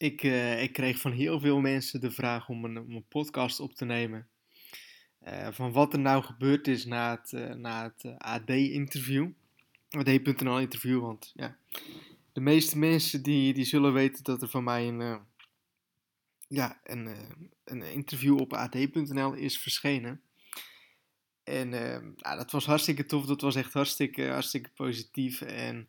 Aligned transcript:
Ik, 0.00 0.22
uh, 0.22 0.62
ik 0.62 0.72
kreeg 0.72 0.98
van 0.98 1.12
heel 1.12 1.40
veel 1.40 1.60
mensen 1.60 2.00
de 2.00 2.10
vraag 2.10 2.48
om 2.48 2.64
een, 2.64 2.78
om 2.78 2.90
een 2.90 3.08
podcast 3.08 3.60
op 3.60 3.74
te 3.74 3.84
nemen. 3.84 4.28
Uh, 5.28 5.48
van 5.50 5.72
wat 5.72 5.92
er 5.92 5.98
nou 5.98 6.22
gebeurd 6.22 6.68
is 6.68 6.84
na 6.84 7.10
het, 7.10 7.32
uh, 7.32 7.54
na 7.54 7.82
het 7.82 8.18
AD-interview. 8.18 9.28
AD.nl-interview, 9.90 11.00
want 11.00 11.32
ja, 11.34 11.56
de 12.32 12.40
meeste 12.40 12.78
mensen 12.78 13.22
die, 13.22 13.54
die 13.54 13.64
zullen 13.64 13.92
weten 13.92 14.24
dat 14.24 14.42
er 14.42 14.48
van 14.48 14.64
mij 14.64 14.88
een, 14.88 15.20
ja, 16.48 16.80
een, 16.84 17.16
een 17.64 17.82
interview 17.82 18.40
op 18.40 18.52
AD.nl 18.52 19.32
is 19.32 19.58
verschenen. 19.58 20.20
En 21.44 21.68
nou, 21.68 22.36
dat 22.36 22.50
was 22.50 22.66
hartstikke 22.66 23.06
tof, 23.06 23.26
dat 23.26 23.40
was 23.40 23.54
echt 23.54 23.72
hartstikke, 23.72 24.28
hartstikke 24.28 24.70
positief. 24.70 25.40
En 25.40 25.88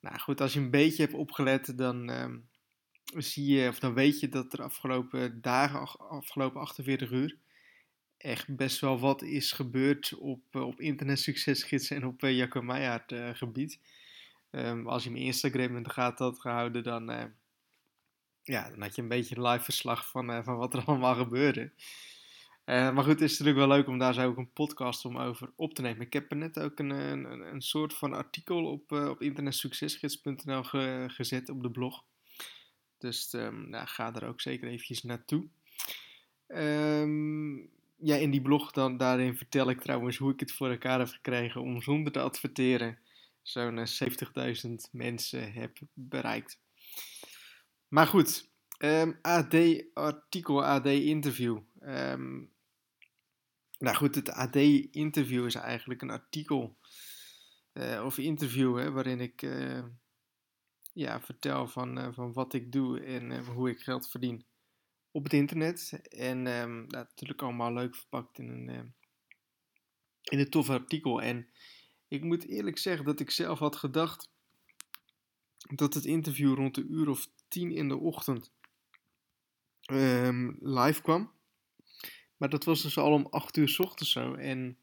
nou 0.00 0.18
goed, 0.18 0.40
als 0.40 0.52
je 0.52 0.60
een 0.60 0.70
beetje 0.70 1.02
hebt 1.02 1.14
opgelet, 1.14 1.78
dan 1.78 2.10
zie 3.22 3.54
je, 3.54 3.68
of 3.68 3.78
dan 3.78 3.94
weet 3.94 4.20
je 4.20 4.28
dat 4.28 4.52
er 4.52 4.62
afgelopen 4.62 5.40
dagen, 5.40 5.98
afgelopen 5.98 6.60
48 6.60 7.10
uur, 7.10 7.36
echt 8.24 8.56
best 8.56 8.80
wel 8.80 8.98
wat 8.98 9.22
is 9.22 9.52
gebeurd 9.52 10.14
op, 10.18 10.40
uh, 10.52 10.66
op 10.66 10.80
internet 10.80 11.18
succesgids 11.18 11.90
en 11.90 12.06
op 12.06 12.22
uh, 12.22 12.36
Jacco 12.36 12.62
Meijer 12.62 13.04
uh, 13.12 13.28
gebied. 13.32 13.80
Um, 14.50 14.88
als 14.88 15.04
je 15.04 15.10
mijn 15.10 15.24
Instagram 15.24 15.76
in 15.76 15.82
de 15.82 15.90
gaten 15.90 16.24
had 16.24 16.40
gehouden, 16.40 16.82
dan, 16.82 17.32
ja, 18.42 18.70
dan 18.70 18.80
had 18.80 18.94
je 18.94 19.02
een 19.02 19.08
beetje 19.08 19.36
een 19.36 19.46
live 19.46 19.64
verslag 19.64 20.10
van, 20.10 20.44
van 20.44 20.56
wat 20.56 20.74
er 20.74 20.84
allemaal 20.86 21.14
gebeurde. 21.14 21.72
maar 22.64 23.04
goed, 23.04 23.06
het 23.06 23.20
is 23.20 23.38
natuurlijk 23.38 23.66
wel 23.66 23.76
leuk 23.76 23.86
om 23.86 23.98
daar 23.98 24.14
zo 24.14 24.26
ook 24.26 24.36
een 24.36 24.52
podcast 24.52 25.04
om 25.04 25.18
over 25.18 25.52
op 25.56 25.74
te 25.74 25.82
nemen. 25.82 26.06
Ik 26.06 26.12
heb 26.12 26.30
er 26.30 26.36
net 26.36 26.60
ook 26.60 26.78
een, 26.78 26.90
een, 26.90 27.24
een 27.52 27.62
soort 27.62 27.94
van 27.94 28.12
artikel 28.12 28.64
op, 28.64 28.92
op 28.92 29.22
internetsuccesgids.nl 29.22 30.62
ge, 30.62 31.04
gezet 31.08 31.48
op 31.48 31.62
de 31.62 31.70
blog. 31.70 32.04
Dus 32.98 33.32
um, 33.32 33.70
nou, 33.70 33.86
ga 33.86 34.14
er 34.14 34.26
ook 34.26 34.40
zeker 34.40 34.68
eventjes 34.68 35.02
naartoe. 35.02 35.48
Um, 36.48 37.70
ja, 37.96 38.16
in 38.16 38.30
die 38.30 38.42
blog 38.42 38.70
dan, 38.70 38.96
daarin 38.96 39.36
vertel 39.36 39.70
ik 39.70 39.80
trouwens 39.80 40.16
hoe 40.16 40.32
ik 40.32 40.40
het 40.40 40.52
voor 40.52 40.70
elkaar 40.70 40.98
heb 40.98 41.08
gekregen 41.08 41.60
om 41.60 41.82
zonder 41.82 42.12
te 42.12 42.20
adverteren 42.20 42.98
zo'n 43.42 43.86
70.000 43.86 44.32
eh, 44.32 44.74
mensen 44.90 45.52
heb 45.52 45.78
bereikt. 45.92 46.58
Maar 47.88 48.06
goed, 48.06 48.50
ehm, 48.78 49.12
AD-artikel, 49.22 50.64
AD-interview. 50.64 51.58
nou 53.78 53.96
goed, 53.96 54.14
het 54.14 54.30
AD-interview 54.30 55.46
is 55.46 55.54
eigenlijk 55.54 56.02
een 56.02 56.10
artikel 56.10 56.76
uh, 57.72 58.04
of 58.04 58.18
interview 58.18 58.78
hè, 58.78 58.90
waarin 58.90 59.20
ik... 59.20 59.42
Uh, 59.42 59.84
ja, 60.94 61.20
vertel 61.20 61.68
van, 61.68 61.98
uh, 61.98 62.08
van 62.12 62.32
wat 62.32 62.54
ik 62.54 62.72
doe 62.72 63.00
en 63.00 63.30
uh, 63.30 63.48
hoe 63.48 63.70
ik 63.70 63.80
geld 63.80 64.10
verdien 64.10 64.44
op 65.10 65.24
het 65.24 65.32
internet. 65.32 66.00
En 66.08 66.44
dat 66.88 67.08
natuurlijk 67.08 67.42
allemaal 67.42 67.72
leuk 67.72 67.94
verpakt 67.96 68.38
in 68.38 68.48
een, 68.48 68.68
uh, 68.68 68.80
in 70.22 70.38
een 70.38 70.50
tof 70.50 70.70
artikel. 70.70 71.22
En 71.22 71.48
ik 72.08 72.22
moet 72.22 72.48
eerlijk 72.48 72.78
zeggen 72.78 73.04
dat 73.04 73.20
ik 73.20 73.30
zelf 73.30 73.58
had 73.58 73.76
gedacht 73.76 74.28
dat 75.74 75.94
het 75.94 76.04
interview 76.04 76.54
rond 76.54 76.74
de 76.74 76.86
uur 76.88 77.08
of 77.08 77.28
tien 77.48 77.70
in 77.70 77.88
de 77.88 77.96
ochtend 77.96 78.52
um, 79.92 80.56
live 80.60 81.02
kwam. 81.02 81.32
Maar 82.36 82.48
dat 82.48 82.64
was 82.64 82.82
dus 82.82 82.98
al 82.98 83.12
om 83.12 83.26
acht 83.30 83.56
uur 83.56 83.68
s 83.68 83.78
ochtends 83.78 84.12
zo. 84.12 84.34
En 84.34 84.78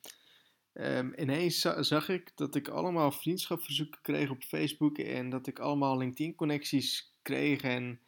Um, 0.74 1.14
ineens 1.18 1.60
zag 1.80 2.10
ik 2.10 2.32
dat 2.36 2.56
ik 2.56 2.68
allemaal 2.68 3.12
vriendschapverzoeken 3.12 4.02
kreeg 4.02 4.30
op 4.30 4.44
Facebook 4.44 4.98
en 4.98 5.30
dat 5.30 5.48
ik 5.48 5.60
allemaal 5.60 5.98
LinkedIn-connecties 5.98 7.14
kreeg 7.22 7.62
en 7.62 8.00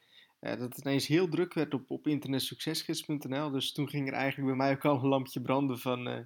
uh, 0.41 0.49
dat 0.49 0.59
het 0.59 0.77
ineens 0.77 1.07
heel 1.07 1.29
druk 1.29 1.53
werd 1.53 1.73
op, 1.73 1.91
op 1.91 2.07
internetsuccesgids.nl. 2.07 3.49
Dus 3.51 3.71
toen 3.71 3.89
ging 3.89 4.07
er 4.07 4.13
eigenlijk 4.13 4.47
bij 4.47 4.57
mij 4.57 4.75
ook 4.75 4.85
al 4.85 4.95
een 4.95 5.07
lampje 5.07 5.41
branden 5.41 5.79
van 5.79 6.07
uh, 6.07 6.19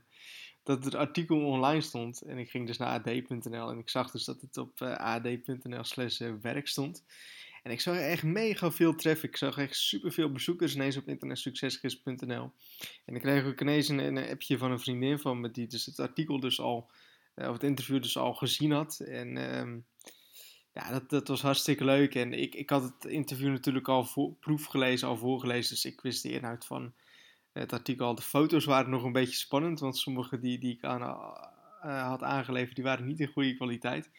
dat 0.63 0.85
het 0.85 0.95
artikel 0.95 1.45
online 1.45 1.81
stond. 1.81 2.21
En 2.21 2.37
ik 2.37 2.49
ging 2.49 2.67
dus 2.67 2.77
naar 2.77 2.99
ad.nl 2.99 3.69
en 3.69 3.77
ik 3.77 3.89
zag 3.89 4.11
dus 4.11 4.25
dat 4.25 4.41
het 4.41 4.57
op 4.57 4.81
eh, 4.81 4.95
ad.nl 4.95 5.83
slash 5.83 6.21
werk 6.41 6.67
stond. 6.67 7.03
En 7.67 7.73
ik 7.73 7.81
zag 7.81 7.97
echt 7.97 8.23
mega 8.23 8.71
veel 8.71 8.95
traffic. 8.95 9.29
Ik 9.29 9.37
zag 9.37 9.57
echt 9.57 9.75
super 9.75 10.11
veel 10.11 10.31
bezoekers 10.31 10.75
ineens 10.75 10.97
op 10.97 11.07
internetsuccesgids.nl. 11.07 12.51
En 13.05 13.15
ik 13.15 13.21
kreeg 13.21 13.45
ook 13.45 13.61
ineens 13.61 13.87
een, 13.87 13.97
een, 13.97 14.29
appje 14.29 14.57
van 14.57 14.71
een 14.71 14.79
vriendin 14.79 15.19
van 15.19 15.39
me 15.39 15.51
die 15.51 15.67
dus 15.67 15.85
het 15.85 15.99
artikel 15.99 16.39
dus 16.39 16.59
al, 16.59 16.91
uh, 17.35 17.47
of 17.47 17.53
het 17.53 17.63
interview 17.63 18.01
dus 18.01 18.17
al 18.17 18.33
gezien 18.33 18.71
had. 18.71 18.99
En 18.99 19.57
um, 19.59 19.85
ja, 20.73 20.91
dat, 20.91 21.09
dat 21.09 21.27
was 21.27 21.41
hartstikke 21.41 21.85
leuk. 21.85 22.15
En 22.15 22.33
ik, 22.33 22.55
ik 22.55 22.69
had 22.69 22.83
het 22.83 23.05
interview 23.05 23.49
natuurlijk 23.49 23.87
al 23.87 24.05
voor, 24.05 24.33
proef 24.39 24.65
gelezen, 24.65 25.07
al 25.07 25.17
voorgelezen. 25.17 25.73
Dus 25.73 25.85
ik 25.85 26.01
wist 26.01 26.23
de 26.23 26.31
inhoud 26.31 26.65
van 26.65 26.93
het 27.51 27.73
artikel. 27.73 28.15
De 28.15 28.21
foto's 28.21 28.65
waren 28.65 28.89
nog 28.89 29.03
een 29.03 29.11
beetje 29.11 29.35
spannend, 29.35 29.79
want 29.79 29.97
sommige 29.97 30.39
die, 30.39 30.59
die 30.59 30.73
ik 30.73 30.83
aan, 30.83 31.01
uh, 31.01 32.07
had 32.07 32.23
aangeleverd, 32.23 32.75
die 32.75 32.83
waren 32.83 33.05
niet 33.05 33.19
in 33.19 33.31
goede 33.31 33.55
kwaliteit. 33.55 34.09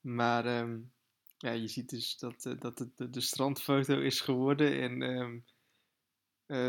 Maar... 0.00 0.60
Um, 0.60 0.96
ja, 1.38 1.50
je 1.50 1.68
ziet 1.68 1.90
dus 1.90 2.18
dat, 2.18 2.44
uh, 2.44 2.52
dat 2.58 2.78
het 2.78 3.14
de, 3.14 3.20
strandfoto 3.20 4.00
is 4.00 4.20
geworden. 4.20 4.80
En 4.80 5.02
um, 5.02 5.44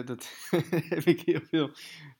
dat 0.06 0.48
heb 0.96 1.04
ik 1.04 1.22
heel 1.22 1.42
veel 1.42 1.72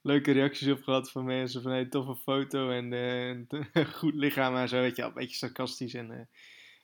leuke 0.02 0.32
reacties 0.32 0.68
op 0.68 0.84
gehad 0.84 1.12
van 1.12 1.26
mensen. 1.26 1.62
Van 1.62 1.72
hey, 1.72 1.86
toffe 1.86 2.16
foto 2.16 2.70
en 2.70 2.94
uh, 3.74 3.86
goed 3.86 4.14
lichaam 4.14 4.56
en 4.56 4.70
zo. 4.70 4.80
Weet 4.80 4.96
je, 4.96 5.04
een 5.04 5.14
beetje 5.14 5.38
sarcastisch 5.38 5.94
en 5.94 6.10
een 6.10 6.28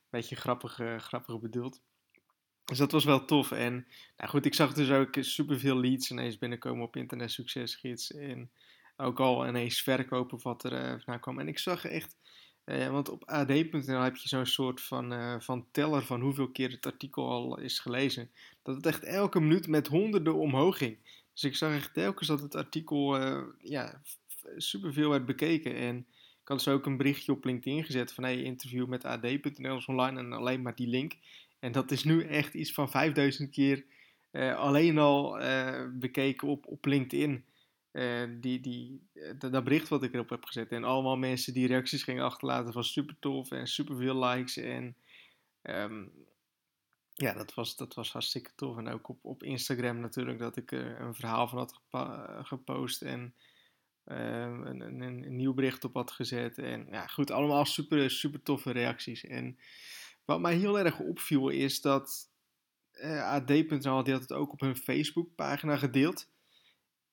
beetje 0.09 0.35
grappig, 0.35 0.79
grappig 0.97 1.39
bedoeld. 1.39 1.81
Dus 2.65 2.77
dat 2.77 2.91
was 2.91 3.03
wel 3.03 3.25
tof. 3.25 3.51
En 3.51 3.87
nou 4.17 4.29
goed, 4.29 4.45
ik 4.45 4.53
zag 4.53 4.73
dus 4.73 4.89
ook 4.89 5.15
superveel 5.19 5.75
leads 5.79 6.11
ineens 6.11 6.37
binnenkomen 6.37 6.85
op 6.85 6.95
Internet 6.95 7.31
Succesgids. 7.31 8.11
En 8.11 8.51
ook 8.97 9.19
al 9.19 9.47
ineens 9.47 9.81
verkopen 9.81 10.41
wat 10.41 10.63
er 10.63 10.71
vandaan 11.01 11.19
kwam. 11.19 11.39
En 11.39 11.47
ik 11.47 11.59
zag 11.59 11.85
echt 11.85 12.15
uh, 12.65 12.87
want 12.87 13.09
op 13.09 13.23
ad.nl 13.25 14.01
heb 14.01 14.15
je 14.15 14.27
zo'n 14.27 14.45
soort 14.45 14.81
van, 14.81 15.13
uh, 15.13 15.35
van 15.39 15.65
teller 15.71 16.03
van 16.03 16.21
hoeveel 16.21 16.49
keer 16.49 16.71
het 16.71 16.85
artikel 16.85 17.29
al 17.29 17.59
is 17.59 17.79
gelezen. 17.79 18.29
Dat 18.63 18.75
het 18.75 18.85
echt 18.85 19.03
elke 19.03 19.39
minuut 19.39 19.67
met 19.67 19.87
honderden 19.87 20.35
omhoog 20.35 20.77
ging. 20.77 20.97
Dus 21.33 21.43
ik 21.43 21.55
zag 21.55 21.73
echt 21.73 21.93
telkens 21.93 22.27
dat 22.27 22.41
het 22.41 22.55
artikel 22.55 23.21
uh, 23.21 23.41
ja, 23.59 24.01
superveel 24.57 25.09
werd 25.09 25.25
bekeken. 25.25 25.75
En 25.75 25.97
ik 26.41 26.47
had 26.47 26.57
dus 26.57 26.67
ook 26.67 26.85
een 26.85 26.97
berichtje 26.97 27.31
op 27.31 27.45
LinkedIn 27.45 27.83
gezet 27.83 28.13
van 28.13 28.23
hey, 28.23 28.41
interview 28.41 28.87
met 28.87 29.05
ad.nl 29.05 29.77
is 29.77 29.85
online 29.85 30.19
en 30.19 30.33
alleen 30.33 30.61
maar 30.61 30.75
die 30.75 30.87
link. 30.87 31.13
En 31.59 31.71
dat 31.71 31.91
is 31.91 32.03
nu 32.03 32.23
echt 32.23 32.53
iets 32.53 32.73
van 32.73 32.89
5000 32.89 33.51
keer 33.51 33.83
alleen 34.55 34.97
al 34.97 35.37
bekeken 35.93 36.47
op, 36.47 36.65
op 36.67 36.85
LinkedIn. 36.85 37.45
Die, 38.39 38.59
die, 38.59 39.07
uh, 39.13 39.31
dat 39.37 39.63
bericht 39.63 39.87
wat 39.87 40.03
ik 40.03 40.13
erop 40.13 40.29
heb 40.29 40.45
gezet. 40.45 40.71
En 40.71 40.83
allemaal 40.83 41.17
mensen 41.17 41.53
die 41.53 41.67
reacties 41.67 42.03
gingen 42.03 42.23
achterlaten 42.23 42.73
van 42.73 42.83
super 42.83 43.15
tof 43.19 43.51
en 43.51 43.67
super 43.67 43.95
veel 43.95 44.25
likes. 44.25 44.57
En 44.57 44.95
um, 45.61 46.11
ja, 47.13 47.33
dat 47.33 47.53
was, 47.53 47.75
dat 47.75 47.93
was 47.93 48.11
hartstikke 48.11 48.51
tof. 48.55 48.77
En 48.77 48.87
ook 48.87 49.09
op, 49.09 49.25
op 49.25 49.43
Instagram 49.43 49.99
natuurlijk 49.99 50.39
dat 50.39 50.57
ik 50.57 50.71
er 50.71 51.01
een 51.01 51.15
verhaal 51.15 51.47
van 51.47 51.57
had 51.57 51.81
gepost. 52.47 53.01
En 53.01 53.33
um, 54.05 54.65
een, 54.65 54.79
een, 54.81 55.01
een, 55.01 55.35
nieuw 55.35 55.53
bericht 55.53 55.83
op 55.83 55.93
had 55.93 56.11
gezet. 56.11 56.57
En 56.57 56.87
ja, 56.91 57.07
goed, 57.07 57.31
allemaal 57.31 57.65
super, 57.65 58.11
super 58.11 58.43
toffe 58.43 58.71
reacties. 58.71 59.23
En 59.23 59.59
wat 60.25 60.39
mij 60.39 60.55
heel 60.55 60.79
erg 60.79 60.99
opviel 60.99 61.49
is 61.49 61.81
dat 61.81 62.29
uh, 62.93 63.23
AD.nl 63.23 64.03
die 64.03 64.13
had 64.13 64.21
het 64.21 64.33
ook 64.33 64.51
op 64.51 64.59
hun 64.59 64.77
Facebookpagina 64.77 65.77
gedeeld. 65.77 66.33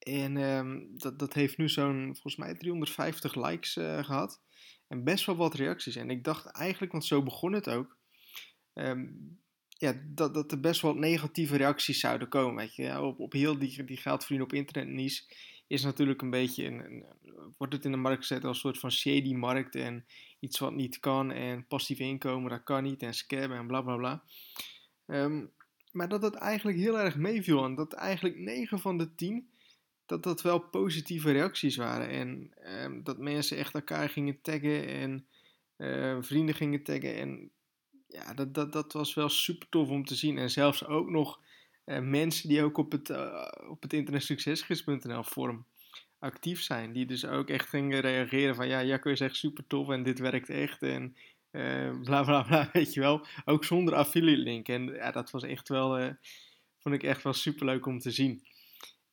En 0.02 0.36
um, 0.36 0.98
dat, 0.98 1.18
dat 1.18 1.32
heeft 1.32 1.58
nu 1.58 1.68
zo'n, 1.68 2.04
volgens 2.04 2.36
mij, 2.36 2.54
350 2.54 3.34
likes 3.34 3.76
uh, 3.76 4.04
gehad. 4.04 4.40
En 4.88 5.04
best 5.04 5.26
wel 5.26 5.36
wat 5.36 5.54
reacties. 5.54 5.96
En 5.96 6.10
ik 6.10 6.24
dacht 6.24 6.46
eigenlijk, 6.46 6.92
want 6.92 7.04
zo 7.04 7.22
begon 7.22 7.52
het 7.52 7.68
ook. 7.68 7.96
Um, 8.74 9.40
ja, 9.68 9.94
dat, 10.04 10.34
dat 10.34 10.52
er 10.52 10.60
best 10.60 10.80
wel 10.80 10.94
negatieve 10.94 11.56
reacties 11.56 12.00
zouden 12.00 12.28
komen. 12.28 12.56
Weet 12.56 12.74
je. 12.74 13.00
Op, 13.00 13.20
op 13.20 13.32
heel 13.32 13.58
die, 13.58 13.84
die 13.84 13.96
geldverdienen 13.96 14.46
op 14.46 14.52
internet 14.52 14.88
niche 14.88 15.22
is 15.66 15.82
natuurlijk 15.82 16.22
een 16.22 16.30
beetje, 16.30 16.66
een, 16.66 17.04
wordt 17.58 17.72
het 17.72 17.84
in 17.84 17.90
de 17.90 17.96
markt 17.96 18.26
gezet 18.26 18.44
als 18.44 18.54
een 18.54 18.62
soort 18.62 18.78
van 18.78 18.92
shady 18.92 19.34
markt. 19.34 19.74
En 19.74 20.06
iets 20.40 20.58
wat 20.58 20.74
niet 20.74 21.00
kan. 21.00 21.32
En 21.32 21.66
passief 21.66 21.98
inkomen, 21.98 22.50
dat 22.50 22.62
kan 22.62 22.82
niet. 22.82 23.02
En 23.02 23.14
scammen 23.14 23.58
en 23.58 23.66
bla 23.66 23.80
bla 23.80 23.96
bla. 23.96 24.22
Um, 25.06 25.52
maar 25.92 26.08
dat 26.08 26.22
het 26.22 26.34
eigenlijk 26.34 26.78
heel 26.78 26.98
erg 26.98 27.16
meeviel. 27.16 27.64
En 27.64 27.74
dat 27.74 27.92
eigenlijk 27.92 28.36
9 28.36 28.78
van 28.78 28.98
de 28.98 29.14
10 29.14 29.48
dat 30.12 30.22
dat 30.22 30.42
wel 30.42 30.58
positieve 30.58 31.32
reacties 31.32 31.76
waren. 31.76 32.08
En 32.08 32.52
ehm, 32.54 33.02
dat 33.02 33.18
mensen 33.18 33.56
echt 33.56 33.74
elkaar 33.74 34.08
gingen 34.08 34.40
taggen 34.42 34.86
en 34.86 35.26
uh, 35.76 36.16
vrienden 36.20 36.54
gingen 36.54 36.82
taggen. 36.82 37.16
En 37.16 37.50
ja, 38.08 38.34
dat, 38.34 38.54
dat, 38.54 38.72
dat 38.72 38.92
was 38.92 39.14
wel 39.14 39.28
super 39.28 39.68
tof 39.68 39.88
om 39.88 40.04
te 40.04 40.14
zien. 40.14 40.38
En 40.38 40.50
zelfs 40.50 40.86
ook 40.86 41.10
nog 41.10 41.40
uh, 41.84 41.98
mensen 41.98 42.48
die 42.48 42.62
ook 42.62 42.76
op 42.76 42.92
het, 42.92 43.08
uh, 43.08 43.48
op 43.68 43.82
het 43.82 43.92
internetsuccesgids.nl 43.92 45.22
forum 45.22 45.66
actief 46.18 46.62
zijn. 46.62 46.92
Die 46.92 47.06
dus 47.06 47.26
ook 47.26 47.48
echt 47.48 47.68
gingen 47.68 48.00
reageren 48.00 48.54
van 48.54 48.68
ja, 48.68 48.84
Jacco 48.84 49.10
is 49.10 49.20
echt 49.20 49.36
super 49.36 49.66
tof 49.66 49.88
en 49.88 50.02
dit 50.02 50.18
werkt 50.18 50.48
echt. 50.48 50.82
En 50.82 51.16
Uh, 51.52 52.00
bla 52.00 52.22
bla 52.22 52.42
bla, 52.42 52.68
weet 52.72 52.94
je 52.94 53.00
wel. 53.00 53.26
Ook 53.44 53.64
zonder 53.64 53.94
affiliate 53.94 54.42
link. 54.42 54.68
En 54.68 54.84
ja, 54.84 55.10
dat 55.10 55.30
was 55.30 55.42
echt 55.42 55.68
wel, 55.68 56.16
vond 56.78 56.94
ik 56.94 57.02
echt 57.02 57.22
wel 57.22 57.32
super 57.32 57.66
leuk 57.66 57.86
om 57.86 57.98
te 57.98 58.10
zien. 58.10 58.42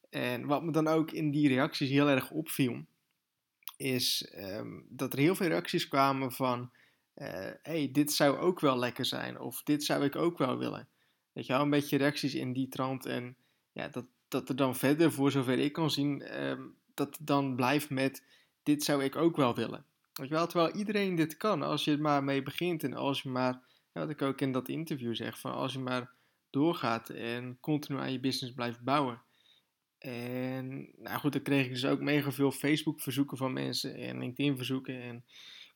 En 0.10 0.46
wat 0.46 0.64
me 0.64 0.72
dan 0.72 0.88
ook 0.88 1.12
in 1.12 1.32
die 1.32 1.48
reacties 1.48 1.90
heel 1.90 2.10
erg 2.10 2.32
opviel, 2.32 2.86
is 3.78 4.34
um, 4.38 4.86
dat 4.90 5.14
er 5.14 5.20
heel 5.20 5.36
veel 5.36 5.48
reacties 5.48 5.88
kwamen 5.88 6.32
van, 6.32 6.72
uh, 7.16 7.28
hey, 7.62 7.90
dit 7.92 8.12
zou 8.12 8.38
ook 8.38 8.60
wel 8.60 8.78
lekker 8.78 9.06
zijn. 9.06 9.40
Of 9.40 9.64
dit 9.64 9.84
zou 9.84 10.04
ik 10.04 10.16
ook 10.16 10.38
wel 10.38 10.58
willen. 10.58 10.88
Weet 11.32 11.46
je 11.46 11.54
wel, 11.54 11.62
een 11.62 11.70
beetje 11.70 11.98
reacties 11.98 12.36
in 12.36 12.54
die 12.54 12.68
trant. 12.68 13.06
En 13.06 13.36
ja, 13.72 13.88
dat, 13.88 14.06
dat 14.28 14.50
er 14.50 14.56
dan 14.56 14.76
verder, 14.76 15.12
voor 15.12 15.32
zover 15.32 15.60
ik 15.60 15.74
kan 15.74 15.92
zien, 15.92 16.42
um, 16.42 16.76
dat 16.94 17.18
het 17.18 17.28
dan 17.28 17.56
blijft 17.56 17.90
met, 17.90 18.24
dit 18.64 18.84
zou 18.84 19.04
ik 19.04 19.16
ook 19.16 19.36
wel 19.36 19.56
willen. 19.56 19.86
Weet 20.14 20.28
je 20.28 20.34
wel, 20.34 20.48
terwijl 20.48 20.76
iedereen 20.76 21.16
dit 21.16 21.38
kan, 21.38 21.62
als 21.62 21.84
je 21.84 21.92
er 21.92 22.02
maar 22.02 22.24
mee 22.24 22.44
begint 22.44 22.84
en 22.84 22.94
als 22.94 23.22
je 23.22 23.30
maar, 23.30 23.62
wat 23.92 24.10
ik 24.10 24.22
ook 24.22 24.42
in 24.42 24.52
dat 24.52 24.70
interview 24.70 25.16
zeg, 25.16 25.40
van 25.40 25.54
als 25.54 25.74
je 25.74 25.80
maar 25.80 26.12
doorgaat 26.50 27.10
en 27.10 27.58
continu 27.60 28.00
aan 28.00 28.12
je 28.12 28.20
business 28.20 28.54
blijft 28.54 28.84
bouwen. 28.84 29.22
En 30.00 30.90
nou 30.98 31.20
goed, 31.20 31.34
dan 31.34 31.42
kreeg 31.42 31.66
ik 31.66 31.72
dus 31.72 31.86
ook 31.86 32.00
mega 32.00 32.32
veel 32.32 32.52
Facebook 32.52 33.02
verzoeken 33.02 33.38
van 33.38 33.54
mensen 33.54 33.96
en 33.96 34.20
LinkedIn 34.20 34.58
verzoeken 34.58 35.02
en 35.02 35.24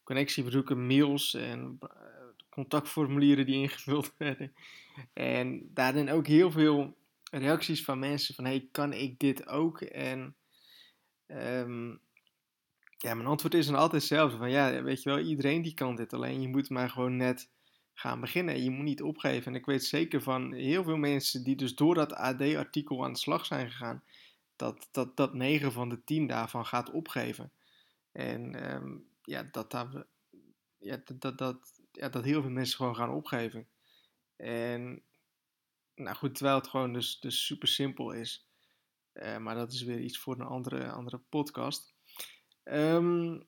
connectieverzoeken, 0.03 0.87
mails 0.87 1.33
en 1.33 1.77
uh, 1.81 1.89
contactformulieren 2.49 3.45
die 3.45 3.55
ingevuld 3.55 4.13
werden. 4.17 4.53
En 5.13 5.69
daarin 5.73 6.09
ook 6.09 6.27
heel 6.27 6.51
veel 6.51 6.97
reacties 7.31 7.83
van 7.83 7.99
mensen 7.99 8.35
van 8.35 8.45
hey, 8.45 8.67
kan 8.71 8.93
ik 8.93 9.19
dit 9.19 9.47
ook? 9.47 9.81
En 9.81 10.35
um, 11.27 11.99
ja, 12.97 13.13
mijn 13.13 13.27
antwoord 13.27 13.53
is 13.53 13.65
dan 13.65 13.75
altijd 13.75 14.01
hetzelfde. 14.01 14.37
Van 14.37 14.51
ja, 14.51 14.83
weet 14.83 15.03
je 15.03 15.09
wel, 15.09 15.19
iedereen 15.19 15.61
die 15.61 15.73
kan 15.73 15.95
dit. 15.95 16.13
Alleen 16.13 16.41
je 16.41 16.47
moet 16.47 16.69
maar 16.69 16.89
gewoon 16.89 17.17
net 17.17 17.49
gaan 17.93 18.19
beginnen. 18.19 18.63
Je 18.63 18.69
moet 18.69 18.83
niet 18.83 19.01
opgeven. 19.01 19.51
En 19.51 19.57
ik 19.57 19.65
weet 19.65 19.83
zeker 19.83 20.21
van 20.21 20.53
heel 20.53 20.83
veel 20.83 20.97
mensen 20.97 21.43
die 21.43 21.55
dus 21.55 21.75
door 21.75 21.95
dat 21.95 22.13
AD-artikel 22.13 23.03
aan 23.03 23.13
de 23.13 23.19
slag 23.19 23.45
zijn 23.45 23.71
gegaan, 23.71 24.03
dat, 24.55 24.87
dat, 24.91 25.17
dat 25.17 25.33
9 25.33 25.71
van 25.71 25.89
de 25.89 26.03
10 26.03 26.27
daarvan 26.27 26.65
gaat 26.65 26.91
opgeven. 26.91 27.51
En 28.11 28.73
um, 28.73 29.05
ja, 29.23 29.47
dat, 29.51 29.71
dat, 29.71 30.05
ja, 30.77 31.01
dat, 31.19 31.37
dat, 31.37 31.57
ja, 31.91 32.09
dat 32.09 32.23
heel 32.23 32.41
veel 32.41 32.51
mensen 32.51 32.77
gewoon 32.77 32.95
gaan 32.95 33.11
opgeven. 33.11 33.67
En 34.35 35.01
nou 35.95 36.15
goed, 36.15 36.35
terwijl 36.35 36.57
het 36.57 36.67
gewoon 36.67 36.93
dus, 36.93 37.19
dus 37.19 37.45
super 37.45 37.67
simpel 37.67 38.11
is. 38.11 38.47
Uh, 39.13 39.37
maar 39.37 39.55
dat 39.55 39.73
is 39.73 39.83
weer 39.83 39.99
iets 39.99 40.17
voor 40.17 40.33
een 40.33 40.45
andere, 40.45 40.91
andere 40.91 41.17
podcast. 41.17 41.93
Um, 42.63 43.43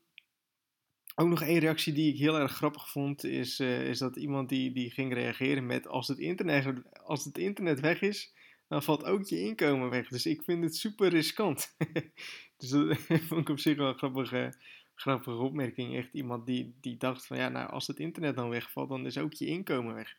ook 1.15 1.27
nog 1.27 1.41
één 1.41 1.59
reactie 1.59 1.93
die 1.93 2.13
ik 2.13 2.19
heel 2.19 2.39
erg 2.39 2.51
grappig 2.51 2.89
vond, 2.89 3.23
is, 3.23 3.59
uh, 3.59 3.87
is 3.89 3.99
dat 3.99 4.15
iemand 4.15 4.49
die, 4.49 4.71
die 4.71 4.91
ging 4.91 5.13
reageren 5.13 5.65
met 5.65 5.87
als 5.87 6.07
het, 6.07 6.17
internet, 6.17 6.81
als 7.03 7.25
het 7.25 7.37
internet 7.37 7.79
weg 7.79 8.01
is, 8.01 8.33
dan 8.67 8.83
valt 8.83 9.05
ook 9.05 9.25
je 9.25 9.39
inkomen 9.39 9.89
weg. 9.89 10.07
Dus 10.07 10.25
ik 10.25 10.43
vind 10.43 10.63
het 10.63 10.75
super 10.75 11.09
riskant. 11.09 11.75
dus 12.57 12.69
dat 12.69 12.97
vond 13.27 13.41
ik 13.41 13.49
op 13.49 13.59
zich 13.59 13.77
wel 13.77 13.87
een 13.87 13.97
grappige, 13.97 14.53
grappige 14.95 15.37
opmerking. 15.37 15.95
Echt 15.95 16.13
iemand 16.13 16.45
die, 16.45 16.75
die 16.81 16.97
dacht 16.97 17.25
van 17.25 17.37
ja, 17.37 17.49
nou 17.49 17.69
als 17.69 17.87
het 17.87 17.99
internet 17.99 18.35
dan 18.35 18.49
wegvalt, 18.49 18.89
dan 18.89 19.05
is 19.05 19.17
ook 19.17 19.33
je 19.33 19.45
inkomen 19.45 19.95
weg. 19.95 20.15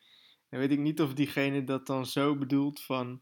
Dan 0.49 0.61
weet 0.61 0.73
ik 0.73 0.79
niet 0.79 1.01
of 1.01 1.15
diegene 1.15 1.65
dat 1.65 1.87
dan 1.87 2.07
zo 2.07 2.37
bedoelt 2.37 2.83
van 2.83 3.21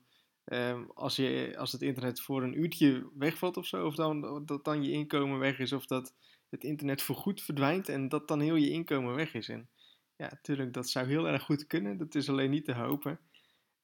Um, 0.53 0.91
als, 0.95 1.17
je, 1.17 1.55
als 1.59 1.73
het 1.73 1.83
internet 1.83 2.21
voor 2.21 2.43
een 2.43 2.59
uurtje 2.59 3.11
wegvalt 3.15 3.57
of 3.57 3.67
zo, 3.67 3.87
of 3.87 3.95
dan, 3.95 4.45
dat 4.47 4.65
dan 4.65 4.85
je 4.85 4.91
inkomen 4.91 5.39
weg 5.39 5.59
is, 5.59 5.73
of 5.73 5.87
dat 5.87 6.15
het 6.55 6.65
internet 6.65 7.03
voorgoed 7.03 7.43
verdwijnt 7.43 7.89
en 7.89 8.09
dat 8.09 8.29
dan 8.29 8.41
heel 8.41 8.55
je 8.55 8.71
inkomen 8.71 9.15
weg 9.15 9.35
is. 9.35 9.49
En 9.49 9.69
ja, 10.17 10.29
natuurlijk, 10.31 10.73
dat 10.73 10.89
zou 10.89 11.07
heel 11.07 11.29
erg 11.29 11.43
goed 11.43 11.67
kunnen, 11.67 11.99
dat 11.99 12.15
is 12.15 12.29
alleen 12.29 12.51
niet 12.51 12.65
te 12.65 12.75
hopen. 12.75 13.21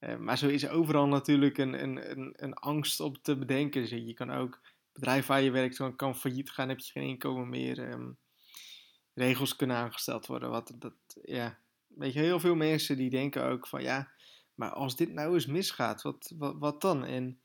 Uh, 0.00 0.16
maar 0.16 0.38
zo 0.38 0.48
is 0.48 0.68
overal 0.68 1.06
natuurlijk 1.06 1.58
een, 1.58 1.82
een, 1.82 2.10
een, 2.10 2.32
een, 2.36 2.54
angst 2.54 3.00
op 3.00 3.18
te 3.22 3.36
bedenken. 3.36 3.80
Dus 3.80 3.90
je 3.90 4.14
kan 4.14 4.30
ook, 4.30 4.60
bedrijf 4.92 5.26
waar 5.26 5.42
je 5.42 5.50
werkt, 5.50 5.76
kan, 5.76 5.96
kan 5.96 6.16
failliet 6.16 6.50
gaan, 6.50 6.68
heb 6.68 6.78
je 6.78 6.92
geen 6.92 7.08
inkomen 7.08 7.48
meer. 7.48 7.92
Um, 7.92 8.18
regels 9.14 9.56
kunnen 9.56 9.76
aangesteld 9.76 10.26
worden. 10.26 10.50
Wat, 10.50 10.72
dat, 10.78 10.94
ja. 11.22 11.58
Weet 11.86 12.12
je, 12.12 12.18
heel 12.18 12.40
veel 12.40 12.54
mensen 12.54 12.96
die 12.96 13.10
denken 13.10 13.44
ook 13.44 13.66
van 13.66 13.82
ja, 13.82 14.10
maar 14.54 14.70
als 14.70 14.96
dit 14.96 15.12
nou 15.12 15.34
eens 15.34 15.46
misgaat, 15.46 16.02
wat, 16.02 16.32
wat, 16.36 16.56
wat 16.58 16.80
dan? 16.80 17.04
En 17.04 17.40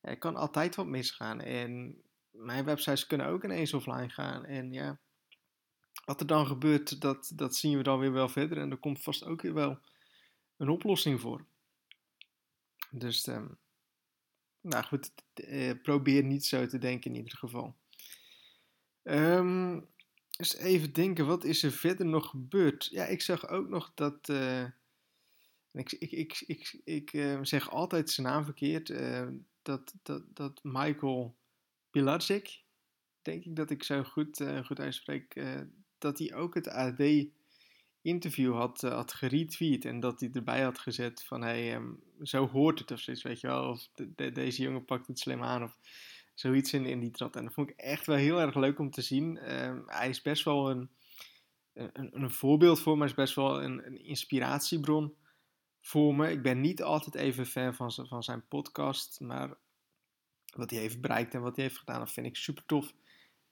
er 0.00 0.18
kan 0.18 0.36
altijd 0.36 0.74
wat 0.74 0.86
misgaan. 0.86 1.40
En 1.40 2.02
mijn 2.40 2.64
websites 2.64 3.06
kunnen 3.06 3.26
ook 3.26 3.44
ineens 3.44 3.74
offline 3.74 4.08
gaan. 4.08 4.44
En 4.44 4.72
ja, 4.72 4.98
wat 6.04 6.20
er 6.20 6.26
dan 6.26 6.46
gebeurt, 6.46 7.00
dat, 7.00 7.32
dat 7.34 7.56
zien 7.56 7.76
we 7.76 7.82
dan 7.82 7.98
weer 7.98 8.12
wel 8.12 8.28
verder. 8.28 8.58
En 8.58 8.70
er 8.70 8.76
komt 8.76 9.02
vast 9.02 9.24
ook 9.24 9.42
weer 9.42 9.54
wel 9.54 9.78
een 10.56 10.68
oplossing 10.68 11.20
voor. 11.20 11.44
Dus, 12.90 13.26
um, 13.26 13.58
nou 14.60 14.84
goed, 14.84 15.12
eh, 15.34 15.72
probeer 15.82 16.24
niet 16.24 16.44
zo 16.44 16.66
te 16.66 16.78
denken 16.78 17.10
in 17.10 17.16
ieder 17.16 17.38
geval. 17.38 17.76
Um, 19.02 19.88
even 20.58 20.92
denken, 20.92 21.26
wat 21.26 21.44
is 21.44 21.62
er 21.62 21.72
verder 21.72 22.06
nog 22.06 22.30
gebeurd? 22.30 22.88
Ja, 22.90 23.04
ik 23.04 23.22
zag 23.22 23.48
ook 23.48 23.68
nog 23.68 23.92
dat... 23.94 24.28
Uh, 24.28 24.64
ik, 25.72 25.92
ik, 25.92 26.12
ik, 26.12 26.44
ik, 26.46 26.80
ik 26.84 27.12
uh, 27.12 27.38
zeg 27.42 27.70
altijd 27.70 28.10
zijn 28.10 28.26
naam 28.26 28.44
verkeerd. 28.44 28.88
Uh, 28.88 29.28
dat, 29.62 29.94
dat, 30.02 30.22
dat 30.28 30.60
Michael 30.62 31.36
Pilacic, 31.90 32.62
denk 33.22 33.44
ik 33.44 33.56
dat 33.56 33.70
ik 33.70 33.82
zo 33.82 34.02
goed, 34.02 34.40
uh, 34.40 34.64
goed 34.64 34.80
uitspreek, 34.80 35.34
dat 36.00 36.18
hij 36.18 36.34
ook 36.34 36.54
het 36.54 36.68
AD-interview 36.68 38.54
had, 38.54 38.80
had 38.80 39.12
geretweet. 39.12 39.84
En 39.84 40.00
dat 40.00 40.20
hij 40.20 40.30
erbij 40.32 40.62
had 40.62 40.78
gezet 40.78 41.24
van, 41.24 41.42
hey, 41.42 41.74
um, 41.74 42.02
zo 42.22 42.48
hoort 42.48 42.78
het 42.78 42.90
of 42.90 43.00
zoiets, 43.00 43.22
weet 43.22 43.40
je 43.40 43.46
wel. 43.46 43.68
Of 43.68 43.88
de, 43.94 44.14
de, 44.14 44.32
deze 44.32 44.62
jongen 44.62 44.84
pakt 44.84 45.06
het 45.06 45.18
slim 45.18 45.42
aan 45.42 45.62
of 45.62 45.78
zoiets 46.34 46.72
in, 46.72 46.86
in 46.86 47.00
die 47.00 47.10
trad. 47.10 47.36
En 47.36 47.44
dat 47.44 47.54
vond 47.54 47.70
ik 47.70 47.76
echt 47.76 48.06
wel 48.06 48.16
heel 48.16 48.40
erg 48.40 48.54
leuk 48.54 48.78
om 48.78 48.90
te 48.90 49.02
zien. 49.02 49.38
Ehm, 49.38 49.80
hij 49.86 50.08
is 50.08 50.22
best 50.22 50.44
wel 50.44 50.70
een, 50.70 50.90
een, 51.72 52.22
een 52.22 52.30
voorbeeld 52.30 52.80
voor 52.80 52.98
me, 52.98 53.04
is 53.04 53.14
best 53.14 53.34
wel 53.34 53.62
een, 53.62 53.86
een 53.86 54.04
inspiratiebron 54.04 55.14
voor 55.80 56.14
me. 56.14 56.30
Ik 56.30 56.42
ben 56.42 56.60
niet 56.60 56.82
altijd 56.82 57.14
even 57.14 57.46
fan 57.46 57.74
van, 57.74 57.92
van 57.92 58.22
zijn 58.22 58.46
podcast, 58.48 59.20
maar 59.20 59.56
wat 60.50 60.70
hij 60.70 60.78
heeft 60.78 61.00
bereikt 61.00 61.34
en 61.34 61.40
wat 61.40 61.56
hij 61.56 61.64
heeft 61.64 61.78
gedaan, 61.78 61.98
dat 61.98 62.12
vind 62.12 62.26
ik 62.26 62.36
super 62.36 62.66
tof. 62.66 62.94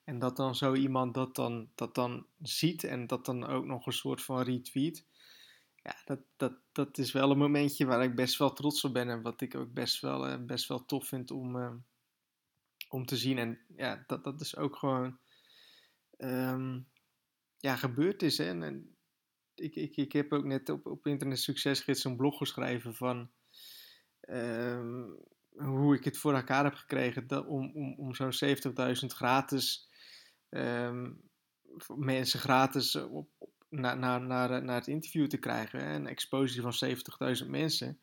En 0.05 0.19
dat 0.19 0.37
dan 0.37 0.55
zo 0.55 0.75
iemand 0.75 1.15
dat 1.15 1.35
dan, 1.35 1.71
dat 1.75 1.95
dan 1.95 2.27
ziet 2.43 2.85
en 2.85 3.07
dat 3.07 3.25
dan 3.25 3.47
ook 3.47 3.65
nog 3.65 3.87
een 3.87 3.93
soort 3.93 4.23
van 4.23 4.43
retweet. 4.43 5.05
Ja, 5.83 5.97
dat, 6.05 6.21
dat, 6.37 6.53
dat 6.73 6.99
is 6.99 7.13
wel 7.13 7.31
een 7.31 7.39
momentje 7.39 7.87
waar 7.87 8.03
ik 8.03 8.15
best 8.15 8.39
wel 8.39 8.53
trots 8.53 8.85
op 8.85 8.93
ben 8.93 9.09
en 9.09 9.23
wat 9.23 9.41
ik 9.41 9.55
ook 9.55 9.73
best 9.73 10.01
wel, 10.01 10.27
eh, 10.27 10.39
best 10.45 10.69
wel 10.69 10.85
tof 10.85 11.07
vind 11.07 11.31
om, 11.31 11.57
uh, 11.57 11.73
om 12.89 13.07
te 13.07 13.17
zien. 13.17 13.39
En 13.39 13.59
ja, 13.77 14.05
dat, 14.07 14.25
dat 14.25 14.41
is 14.41 14.57
ook 14.57 14.77
gewoon 14.77 15.19
um, 16.19 16.87
ja, 17.59 17.77
gebeurd 17.77 18.23
is. 18.23 18.39
Hè? 18.39 18.71
Ik, 19.55 19.75
ik, 19.75 19.97
ik 19.97 20.13
heb 20.13 20.33
ook 20.33 20.45
net 20.45 20.69
op, 20.69 20.87
op 20.87 21.07
Internet 21.07 21.39
Succesgids 21.39 22.05
een 22.05 22.17
blog 22.17 22.39
geschreven 22.39 22.95
van 22.95 23.31
uh, 24.29 25.05
hoe 25.59 25.97
ik 25.97 26.05
het 26.05 26.19
voor 26.19 26.35
elkaar 26.35 26.65
heb 26.65 26.75
gekregen 26.75 27.47
om, 27.47 27.71
om, 27.75 27.95
om 27.99 28.15
zo'n 28.15 28.57
70.000 29.03 29.07
gratis 29.07 29.89
um, 30.51 31.21
mensen 31.97 32.41
gratis 32.41 32.95
op, 32.95 33.29
op, 33.39 33.51
naar, 33.69 33.99
naar, 33.99 34.21
naar, 34.21 34.65
naar 34.65 34.77
het 34.77 34.87
interview 34.87 35.27
te 35.27 35.37
krijgen. 35.37 35.89
Een 35.89 36.07
exposure 36.07 36.73
van 36.73 37.37
70.000 37.43 37.49
mensen. 37.49 38.01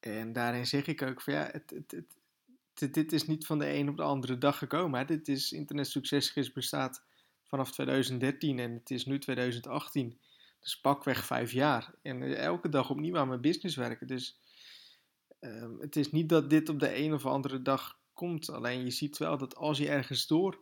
En 0.00 0.32
daarin 0.32 0.66
zeg 0.66 0.86
ik 0.86 1.02
ook 1.02 1.20
van 1.20 1.34
ja, 1.34 1.48
het, 1.52 1.74
het, 1.86 2.94
dit 2.94 3.12
is 3.12 3.26
niet 3.26 3.46
van 3.46 3.58
de 3.58 3.74
een 3.74 3.88
op 3.88 3.96
de 3.96 4.02
andere 4.02 4.38
dag 4.38 4.58
gekomen. 4.58 4.98
Hè. 4.98 5.04
Dit 5.04 5.28
is 5.28 5.52
Internet 5.52 5.86
Succesgids 5.86 6.52
bestaat 6.52 7.04
vanaf 7.44 7.72
2013 7.72 8.58
en 8.58 8.72
het 8.72 8.90
is 8.90 9.06
nu 9.06 9.18
2018. 9.18 10.18
Dus 10.60 10.80
pakweg 10.80 11.24
vijf 11.26 11.52
jaar. 11.52 11.94
En 12.02 12.22
eh, 12.22 12.44
elke 12.44 12.68
dag 12.68 12.90
opnieuw 12.90 13.18
aan 13.18 13.28
mijn 13.28 13.40
business 13.40 13.76
werken. 13.76 14.06
Dus 14.06 14.40
um, 15.44 15.80
het 15.80 15.96
is 15.96 16.10
niet 16.10 16.28
dat 16.28 16.50
dit 16.50 16.68
op 16.68 16.80
de 16.80 16.96
een 16.96 17.12
of 17.12 17.26
andere 17.26 17.62
dag 17.62 18.00
komt. 18.12 18.50
Alleen 18.50 18.84
je 18.84 18.90
ziet 18.90 19.18
wel 19.18 19.38
dat 19.38 19.56
als 19.56 19.78
je 19.78 19.88
ergens 19.88 20.26
door 20.26 20.58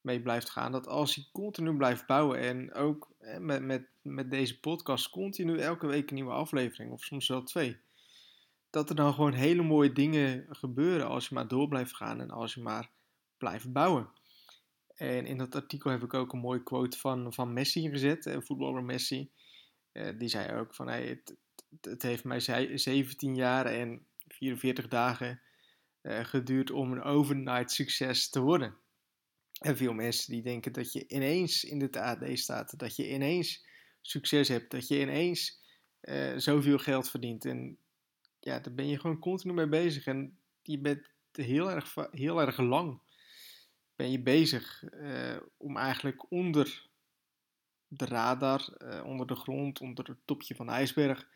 mee 0.00 0.20
blijft 0.22 0.50
gaan, 0.50 0.72
dat 0.72 0.86
als 0.86 1.14
je 1.14 1.30
continu 1.32 1.76
blijft 1.76 2.06
bouwen 2.06 2.38
en 2.38 2.74
ook 2.74 3.10
eh, 3.18 3.38
met, 3.38 3.62
met, 3.62 3.86
met 4.02 4.30
deze 4.30 4.60
podcast 4.60 5.10
continu 5.10 5.58
elke 5.58 5.86
week 5.86 6.08
een 6.08 6.14
nieuwe 6.14 6.32
aflevering, 6.32 6.92
of 6.92 7.04
soms 7.04 7.28
wel 7.28 7.42
twee, 7.42 7.76
dat 8.70 8.88
er 8.88 8.96
dan 8.96 9.14
gewoon 9.14 9.32
hele 9.32 9.62
mooie 9.62 9.92
dingen 9.92 10.46
gebeuren 10.50 11.08
als 11.08 11.28
je 11.28 11.34
maar 11.34 11.48
door 11.48 11.68
blijft 11.68 11.96
gaan 11.96 12.20
en 12.20 12.30
als 12.30 12.54
je 12.54 12.60
maar 12.60 12.90
blijft 13.38 13.72
bouwen. 13.72 14.08
En 14.94 15.26
in 15.26 15.38
dat 15.38 15.54
artikel 15.54 15.90
heb 15.90 16.02
ik 16.02 16.14
ook 16.14 16.32
een 16.32 16.38
mooie 16.38 16.62
quote 16.62 16.98
van, 16.98 17.32
van 17.32 17.52
Messi 17.52 17.90
gezet, 17.90 18.26
eh, 18.26 18.40
voetballer 18.40 18.84
Messi. 18.84 19.30
Uh, 19.92 20.18
die 20.18 20.28
zei 20.28 20.58
ook 20.58 20.74
van, 20.74 20.88
hey, 20.88 21.06
het, 21.06 21.36
het, 21.80 22.02
heeft 22.02 22.24
mij 22.24 22.40
17 22.74 23.34
jaar 23.34 23.66
en 23.66 24.06
44 24.28 24.88
dagen 24.88 25.40
uh, 26.02 26.24
geduurd 26.24 26.70
om 26.70 26.92
een 26.92 27.02
overnight 27.02 27.70
succes 27.70 28.28
te 28.28 28.40
worden. 28.40 28.76
En 29.58 29.76
veel 29.76 29.92
mensen 29.92 30.32
die 30.32 30.42
denken 30.42 30.72
dat 30.72 30.92
je 30.92 31.06
ineens 31.08 31.64
in 31.64 31.78
de 31.78 32.00
AD 32.00 32.38
staat, 32.38 32.78
dat 32.78 32.96
je 32.96 33.10
ineens 33.10 33.66
succes 34.00 34.48
hebt, 34.48 34.70
dat 34.70 34.88
je 34.88 35.00
ineens 35.00 35.62
uh, 36.02 36.36
zoveel 36.36 36.78
geld 36.78 37.10
verdient. 37.10 37.44
En 37.44 37.78
ja, 38.40 38.58
daar 38.58 38.74
ben 38.74 38.88
je 38.88 39.00
gewoon 39.00 39.18
continu 39.18 39.52
mee 39.52 39.68
bezig. 39.68 40.06
En 40.06 40.38
je 40.62 40.78
bent 40.78 41.10
heel 41.32 41.70
erg, 41.70 41.94
heel 42.10 42.40
erg 42.40 42.58
lang 42.58 43.02
ben 43.96 44.10
je 44.10 44.22
bezig 44.22 44.82
uh, 44.92 45.36
om 45.56 45.76
eigenlijk 45.76 46.30
onder 46.30 46.88
de 47.88 48.04
radar, 48.04 48.72
onder 49.04 49.26
de 49.26 49.34
grond, 49.34 49.80
onder 49.80 50.08
het 50.08 50.18
topje 50.24 50.54
van 50.54 50.66
de 50.66 50.72
ijsberg, 50.72 51.28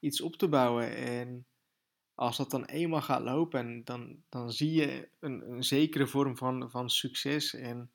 iets 0.00 0.20
op 0.20 0.36
te 0.36 0.48
bouwen. 0.48 0.96
En 0.96 1.46
als 2.14 2.36
dat 2.36 2.50
dan 2.50 2.64
eenmaal 2.64 3.02
gaat 3.02 3.22
lopen, 3.22 3.84
dan, 3.84 4.22
dan 4.28 4.52
zie 4.52 4.72
je 4.72 5.08
een, 5.20 5.50
een 5.50 5.64
zekere 5.64 6.06
vorm 6.06 6.36
van, 6.36 6.70
van 6.70 6.90
succes. 6.90 7.54
En 7.54 7.90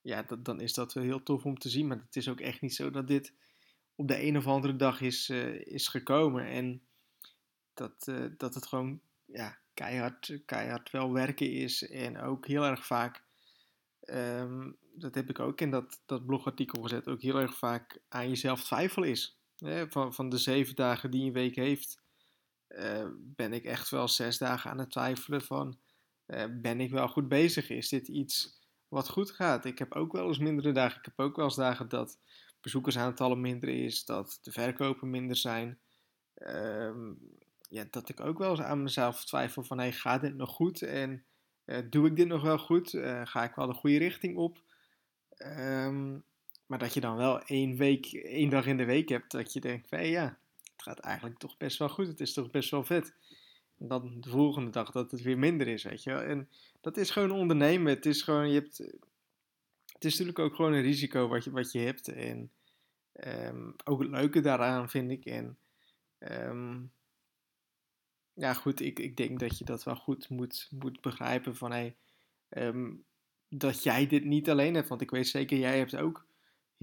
ja, 0.00 0.22
dat, 0.22 0.44
dan 0.44 0.60
is 0.60 0.72
dat 0.72 0.92
wel 0.92 1.04
heel 1.04 1.22
tof 1.22 1.44
om 1.44 1.58
te 1.58 1.68
zien. 1.68 1.86
Maar 1.86 1.98
het 1.98 2.16
is 2.16 2.28
ook 2.28 2.40
echt 2.40 2.60
niet 2.60 2.74
zo 2.74 2.90
dat 2.90 3.08
dit 3.08 3.34
op 3.94 4.08
de 4.08 4.22
een 4.22 4.36
of 4.36 4.46
andere 4.46 4.76
dag 4.76 5.00
is, 5.00 5.28
uh, 5.28 5.66
is 5.66 5.88
gekomen. 5.88 6.46
En 6.46 6.82
dat, 7.74 8.06
uh, 8.08 8.26
dat 8.36 8.54
het 8.54 8.66
gewoon 8.66 9.00
ja, 9.24 9.58
keihard, 9.74 10.42
keihard 10.46 10.90
wel 10.90 11.12
werken 11.12 11.50
is. 11.50 11.88
En 11.88 12.20
ook 12.20 12.46
heel 12.46 12.64
erg 12.64 12.86
vaak, 12.86 13.22
um, 14.10 14.76
dat 14.94 15.14
heb 15.14 15.30
ik 15.30 15.38
ook 15.38 15.60
in 15.60 15.70
dat, 15.70 16.02
dat 16.06 16.26
blogartikel 16.26 16.82
gezet, 16.82 17.08
ook 17.08 17.22
heel 17.22 17.40
erg 17.40 17.58
vaak 17.58 18.00
aan 18.08 18.28
jezelf 18.28 18.64
twijfelen 18.64 19.08
is. 19.08 19.38
Van, 19.88 20.14
van 20.14 20.28
de 20.28 20.38
zeven 20.38 20.74
dagen 20.74 21.10
die 21.10 21.26
een 21.26 21.32
week 21.32 21.54
heeft, 21.54 22.02
uh, 22.68 23.08
ben 23.16 23.52
ik 23.52 23.64
echt 23.64 23.88
wel 23.88 24.08
zes 24.08 24.38
dagen 24.38 24.70
aan 24.70 24.78
het 24.78 24.90
twijfelen 24.90 25.42
van, 25.42 25.78
uh, 26.26 26.44
ben 26.50 26.80
ik 26.80 26.90
wel 26.90 27.08
goed 27.08 27.28
bezig? 27.28 27.70
Is 27.70 27.88
dit 27.88 28.08
iets 28.08 28.62
wat 28.88 29.08
goed 29.08 29.30
gaat? 29.30 29.64
Ik 29.64 29.78
heb 29.78 29.92
ook 29.92 30.12
wel 30.12 30.26
eens 30.26 30.38
mindere 30.38 30.72
dagen. 30.72 30.98
Ik 30.98 31.04
heb 31.04 31.18
ook 31.18 31.36
wel 31.36 31.44
eens 31.44 31.56
dagen 31.56 31.88
dat 31.88 32.18
bezoekersaantallen 32.60 33.40
minder 33.40 33.68
is, 33.68 34.04
dat 34.04 34.38
de 34.42 34.52
verkopen 34.52 35.10
minder 35.10 35.36
zijn. 35.36 35.78
Uh, 36.36 37.10
ja, 37.68 37.84
dat 37.90 38.08
ik 38.08 38.20
ook 38.20 38.38
wel 38.38 38.50
eens 38.50 38.60
aan 38.60 38.82
mezelf 38.82 39.24
twijfel 39.24 39.62
van, 39.62 39.78
hey, 39.78 39.92
gaat 39.92 40.20
dit 40.20 40.34
nog 40.34 40.50
goed? 40.50 40.82
En 40.82 41.24
uh, 41.64 41.78
doe 41.90 42.06
ik 42.06 42.16
dit 42.16 42.26
nog 42.26 42.42
wel 42.42 42.58
goed? 42.58 42.90
Ga 43.24 43.44
ik 43.44 43.54
wel 43.54 43.66
de 43.66 43.74
goede 43.74 43.98
richting 43.98 44.36
op? 44.36 44.62
Um, 45.38 46.24
maar 46.66 46.78
dat 46.78 46.94
je 46.94 47.00
dan 47.00 47.16
wel 47.16 47.42
één, 47.42 47.76
week, 47.76 48.06
één 48.12 48.50
dag 48.50 48.66
in 48.66 48.76
de 48.76 48.84
week 48.84 49.08
hebt 49.08 49.30
dat 49.30 49.52
je 49.52 49.60
denkt 49.60 49.88
van, 49.88 50.06
ja, 50.06 50.38
het 50.72 50.82
gaat 50.82 50.98
eigenlijk 50.98 51.38
toch 51.38 51.56
best 51.56 51.78
wel 51.78 51.88
goed. 51.88 52.06
Het 52.06 52.20
is 52.20 52.32
toch 52.32 52.50
best 52.50 52.70
wel 52.70 52.84
vet. 52.84 53.14
En 53.78 53.88
dan 53.88 54.20
de 54.20 54.28
volgende 54.28 54.70
dag 54.70 54.90
dat 54.90 55.10
het 55.10 55.22
weer 55.22 55.38
minder 55.38 55.68
is, 55.68 55.82
weet 55.82 56.02
je 56.02 56.10
wel. 56.10 56.22
En 56.22 56.48
dat 56.80 56.96
is 56.96 57.10
gewoon 57.10 57.30
ondernemen. 57.30 57.94
Het 57.94 58.06
is 58.06 58.22
gewoon, 58.22 58.48
je 58.48 58.60
hebt... 58.60 58.78
Het 59.92 60.04
is 60.04 60.18
natuurlijk 60.18 60.38
ook 60.38 60.54
gewoon 60.54 60.72
een 60.72 60.82
risico 60.82 61.28
wat 61.28 61.44
je, 61.44 61.50
wat 61.50 61.72
je 61.72 61.78
hebt. 61.78 62.08
En 62.08 62.50
um, 63.26 63.74
ook 63.84 64.00
het 64.00 64.10
leuke 64.10 64.40
daaraan 64.40 64.90
vind 64.90 65.10
ik. 65.10 65.24
En 65.24 65.56
um, 66.18 66.92
ja, 68.34 68.54
goed, 68.54 68.80
ik, 68.80 68.98
ik 68.98 69.16
denk 69.16 69.40
dat 69.40 69.58
je 69.58 69.64
dat 69.64 69.84
wel 69.84 69.96
goed 69.96 70.28
moet, 70.28 70.68
moet 70.70 71.00
begrijpen 71.00 71.56
van 71.56 71.70
hey, 71.70 71.96
um, 72.48 73.04
dat 73.48 73.82
jij 73.82 74.06
dit 74.06 74.24
niet 74.24 74.50
alleen 74.50 74.74
hebt. 74.74 74.88
Want 74.88 75.00
ik 75.00 75.10
weet 75.10 75.28
zeker, 75.28 75.58
jij 75.58 75.78
hebt 75.78 75.96
ook 75.96 76.26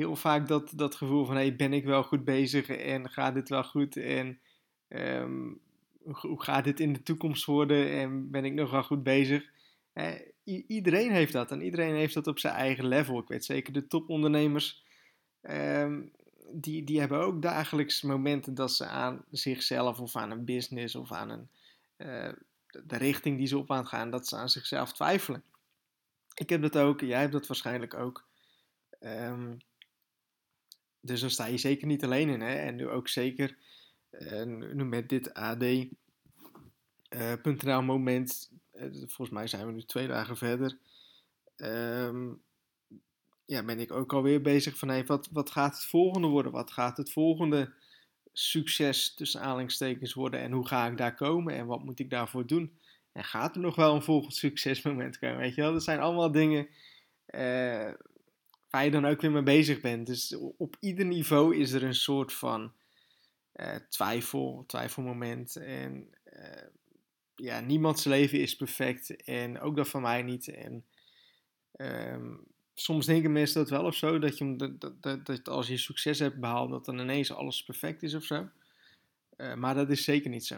heel 0.01 0.15
vaak 0.15 0.47
dat, 0.47 0.71
dat 0.75 0.95
gevoel 0.95 1.25
van 1.25 1.35
hey, 1.35 1.55
ben 1.55 1.73
ik 1.73 1.85
wel 1.85 2.03
goed 2.03 2.23
bezig 2.23 2.67
en 2.67 3.09
gaat 3.09 3.33
dit 3.33 3.49
wel 3.49 3.63
goed 3.63 3.97
en 3.97 4.39
um, 4.89 5.59
hoe 6.03 6.43
gaat 6.43 6.63
dit 6.63 6.79
in 6.79 6.93
de 6.93 7.03
toekomst 7.03 7.45
worden 7.45 7.89
en 7.89 8.31
ben 8.31 8.45
ik 8.45 8.53
nog 8.53 8.71
wel 8.71 8.83
goed 8.83 9.03
bezig. 9.03 9.49
Eh, 9.93 10.13
iedereen 10.67 11.11
heeft 11.11 11.33
dat 11.33 11.51
en 11.51 11.61
iedereen 11.61 11.95
heeft 11.95 12.13
dat 12.13 12.27
op 12.27 12.39
zijn 12.39 12.53
eigen 12.53 12.87
level. 12.87 13.19
Ik 13.19 13.27
weet 13.27 13.45
zeker 13.45 13.73
de 13.73 13.87
topondernemers, 13.87 14.85
um, 15.41 16.11
die, 16.51 16.83
die 16.83 16.99
hebben 16.99 17.19
ook 17.19 17.41
dagelijks 17.41 18.01
momenten 18.01 18.53
dat 18.53 18.73
ze 18.73 18.85
aan 18.85 19.25
zichzelf 19.31 19.99
of 19.99 20.15
aan 20.15 20.31
een 20.31 20.45
business 20.45 20.95
of 20.95 21.11
aan 21.11 21.29
een, 21.29 21.49
uh, 21.97 22.33
de 22.85 22.97
richting 22.97 23.37
die 23.37 23.47
ze 23.47 23.57
op 23.57 23.71
aan 23.71 23.87
gaan, 23.87 24.09
dat 24.09 24.27
ze 24.27 24.35
aan 24.35 24.49
zichzelf 24.49 24.93
twijfelen. 24.93 25.43
Ik 26.33 26.49
heb 26.49 26.61
dat 26.61 26.77
ook, 26.77 27.01
jij 27.01 27.19
hebt 27.19 27.31
dat 27.31 27.47
waarschijnlijk 27.47 27.93
ook. 27.93 28.27
Um, 28.99 29.57
dus 31.01 31.21
daar 31.21 31.29
sta 31.29 31.45
je 31.45 31.57
zeker 31.57 31.87
niet 31.87 32.03
alleen 32.03 32.29
in. 32.29 32.41
Hè? 32.41 32.55
En 32.55 32.75
nu 32.75 32.89
ook 32.89 33.07
zeker 33.07 33.57
uh, 34.11 34.43
nu 34.43 34.85
met 34.85 35.09
dit 35.09 35.33
AD.nl 35.33 35.89
uh, 37.65 37.81
moment. 37.81 38.51
Uh, 38.73 38.83
volgens 38.91 39.29
mij 39.29 39.47
zijn 39.47 39.65
we 39.65 39.71
nu 39.71 39.83
twee 39.83 40.07
dagen 40.07 40.37
verder. 40.37 40.77
Um, 41.55 42.41
ja, 43.45 43.63
ben 43.63 43.79
ik 43.79 43.91
ook 43.91 44.13
alweer 44.13 44.41
bezig 44.41 44.77
van 44.77 44.87
hey, 44.87 45.05
wat, 45.05 45.29
wat 45.31 45.49
gaat 45.49 45.73
het 45.75 45.85
volgende 45.85 46.27
worden? 46.27 46.51
Wat 46.51 46.71
gaat 46.71 46.97
het 46.97 47.11
volgende 47.11 47.73
succes 48.33 49.13
tussen 49.13 49.41
aanhalingstekens 49.41 50.13
worden? 50.13 50.39
En 50.39 50.51
hoe 50.51 50.67
ga 50.67 50.87
ik 50.87 50.97
daar 50.97 51.15
komen? 51.15 51.55
En 51.55 51.65
wat 51.65 51.83
moet 51.83 51.99
ik 51.99 52.09
daarvoor 52.09 52.47
doen? 52.47 52.79
En 53.11 53.23
gaat 53.23 53.55
er 53.55 53.61
nog 53.61 53.75
wel 53.75 53.95
een 53.95 54.03
volgend 54.03 54.35
succesmoment 54.35 55.19
komen? 55.19 55.37
Weet 55.37 55.55
je 55.55 55.61
wel, 55.61 55.73
dat 55.73 55.83
zijn 55.83 55.99
allemaal 55.99 56.31
dingen 56.31 56.67
waar 58.71 58.83
je 58.83 58.91
dan 58.91 59.05
ook 59.05 59.21
weer 59.21 59.31
mee 59.31 59.43
bezig 59.43 59.81
bent. 59.81 60.07
Dus 60.07 60.35
op 60.57 60.75
ieder 60.79 61.05
niveau 61.05 61.55
is 61.55 61.71
er 61.71 61.83
een 61.83 61.95
soort 61.95 62.33
van 62.33 62.73
uh, 63.55 63.75
twijfel, 63.75 64.63
twijfelmoment. 64.67 65.55
En 65.55 66.07
uh, 66.33 66.63
ja, 67.35 67.59
niemands 67.59 68.03
leven 68.03 68.39
is 68.39 68.55
perfect. 68.55 69.23
En 69.23 69.59
ook 69.59 69.75
dat 69.75 69.89
van 69.89 70.01
mij 70.01 70.21
niet. 70.21 70.47
En 70.47 70.85
um, 71.75 72.43
soms 72.73 73.05
denken 73.05 73.31
mensen 73.31 73.61
dat 73.61 73.69
wel 73.69 73.85
of 73.85 73.95
zo, 73.95 74.19
dat, 74.19 74.37
je, 74.37 74.75
dat, 74.99 75.25
dat, 75.25 75.49
als 75.49 75.67
je 75.67 75.77
succes 75.77 76.19
hebt 76.19 76.39
behaald, 76.39 76.69
dat 76.69 76.85
dan 76.85 76.99
ineens 76.99 77.31
alles 77.31 77.63
perfect 77.63 78.03
is 78.03 78.13
of 78.13 78.23
zo. 78.23 78.49
Uh, 79.37 79.53
maar 79.53 79.75
dat 79.75 79.89
is 79.89 80.03
zeker 80.03 80.29
niet 80.29 80.45
zo. 80.45 80.57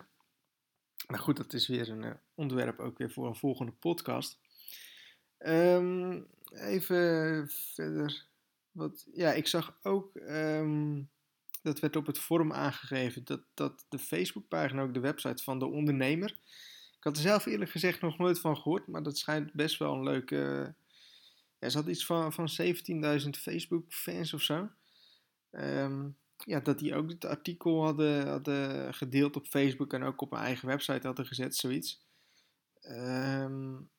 Maar 1.08 1.20
goed, 1.20 1.38
dat 1.38 1.54
is 1.54 1.68
weer 1.68 1.90
een 1.90 2.18
onderwerp 2.36 2.80
ook 2.80 2.98
weer 2.98 3.12
voor 3.12 3.28
een 3.28 3.36
volgende 3.36 3.72
podcast. 3.72 4.40
Um, 5.40 6.28
even 6.54 7.48
verder. 7.50 8.26
Wat, 8.72 9.08
ja, 9.14 9.32
ik 9.32 9.48
zag 9.48 9.78
ook, 9.84 10.16
um, 10.16 11.10
dat 11.62 11.80
werd 11.80 11.96
op 11.96 12.06
het 12.06 12.20
forum 12.20 12.54
aangegeven, 12.54 13.26
dat, 13.26 13.42
dat 13.54 13.86
de 13.90 14.00
Facebookpagina 14.00 14.82
ook 14.82 14.94
de 14.94 15.00
website 15.00 15.44
van 15.44 15.60
de 15.60 15.66
ondernemer. 15.66 16.30
Ik 16.98 17.04
had 17.04 17.16
er 17.16 17.22
zelf 17.22 17.46
eerlijk 17.46 17.72
gezegd 17.72 18.02
nog 18.02 18.18
nooit 18.18 18.40
van 18.40 18.58
gehoord, 18.58 18.88
maar 18.88 19.04
dat 19.04 19.18
schijnt 19.18 19.54
best 19.54 19.78
wel 19.78 19.94
een 19.94 20.04
leuke 20.04 20.74
er 21.64 21.72
zat 21.72 21.88
iets 21.88 22.06
van, 22.06 22.34
van 22.34 22.48
17.000 23.24 23.30
Facebook-fans 23.30 24.34
of 24.34 24.42
zo. 24.42 24.70
Um, 25.52 26.18
ja, 26.38 26.60
dat 26.60 26.80
die 26.80 26.96
ook 26.96 27.10
het 27.10 27.26
artikel 27.26 27.84
hadden, 27.84 28.28
hadden 28.28 28.94
gedeeld 28.94 29.36
op 29.36 29.48
Facebook 29.48 29.94
en 29.94 30.04
ook 30.04 30.22
op 30.22 30.32
mijn 30.32 30.44
eigen 30.44 30.68
website 30.68 31.08
hadden 31.08 31.26
gezet, 31.26 31.56
zoiets. 31.56 32.06
Um, 32.82 33.90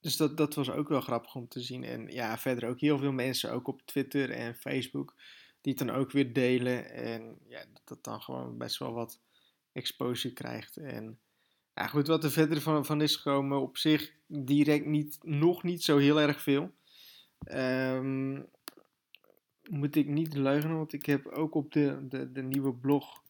dus 0.00 0.16
dat, 0.16 0.36
dat 0.36 0.54
was 0.54 0.70
ook 0.70 0.88
wel 0.88 1.00
grappig 1.00 1.34
om 1.34 1.48
te 1.48 1.60
zien. 1.60 1.84
En 1.84 2.06
ja, 2.06 2.38
verder 2.38 2.68
ook 2.68 2.80
heel 2.80 2.98
veel 2.98 3.12
mensen, 3.12 3.52
ook 3.52 3.68
op 3.68 3.82
Twitter 3.84 4.30
en 4.30 4.54
Facebook, 4.54 5.14
die 5.60 5.74
het 5.76 5.86
dan 5.86 5.96
ook 5.96 6.10
weer 6.10 6.32
delen. 6.32 6.90
En 6.90 7.38
ja, 7.48 7.64
dat, 7.84 8.04
dan 8.04 8.22
gewoon 8.22 8.58
best 8.58 8.78
wel 8.78 8.92
wat 8.92 9.20
exposure 9.72 10.34
krijgt. 10.34 10.76
En 10.76 11.18
ja, 11.74 11.86
goed, 11.86 12.06
wat 12.06 12.24
er 12.24 12.30
verder 12.30 12.60
van, 12.60 12.84
van 12.84 13.00
is 13.00 13.16
gekomen, 13.16 13.60
op 13.60 13.76
zich 13.76 14.12
direct 14.26 14.86
niet, 14.86 15.18
nog 15.22 15.62
niet 15.62 15.82
zo 15.82 15.98
heel 15.98 16.20
erg 16.20 16.42
veel. 16.42 16.70
Um, 17.52 18.46
moet 19.70 19.96
ik 19.96 20.06
niet 20.06 20.34
leugen, 20.34 20.76
want 20.76 20.92
ik 20.92 21.06
heb 21.06 21.26
ook 21.26 21.54
op 21.54 21.72
de, 21.72 22.06
de, 22.08 22.32
de 22.32 22.42
nieuwe 22.42 22.74
blog, 22.74 23.22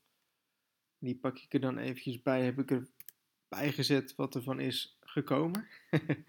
die 0.98 1.16
pak 1.16 1.38
ik 1.38 1.54
er 1.54 1.60
dan 1.60 1.78
eventjes 1.78 2.22
bij, 2.22 2.44
heb 2.44 2.58
ik 2.58 2.70
erbij 2.70 3.72
gezet 3.72 4.14
wat 4.14 4.34
er 4.34 4.42
van 4.42 4.60
is 4.60 4.98
gekomen. 5.00 5.66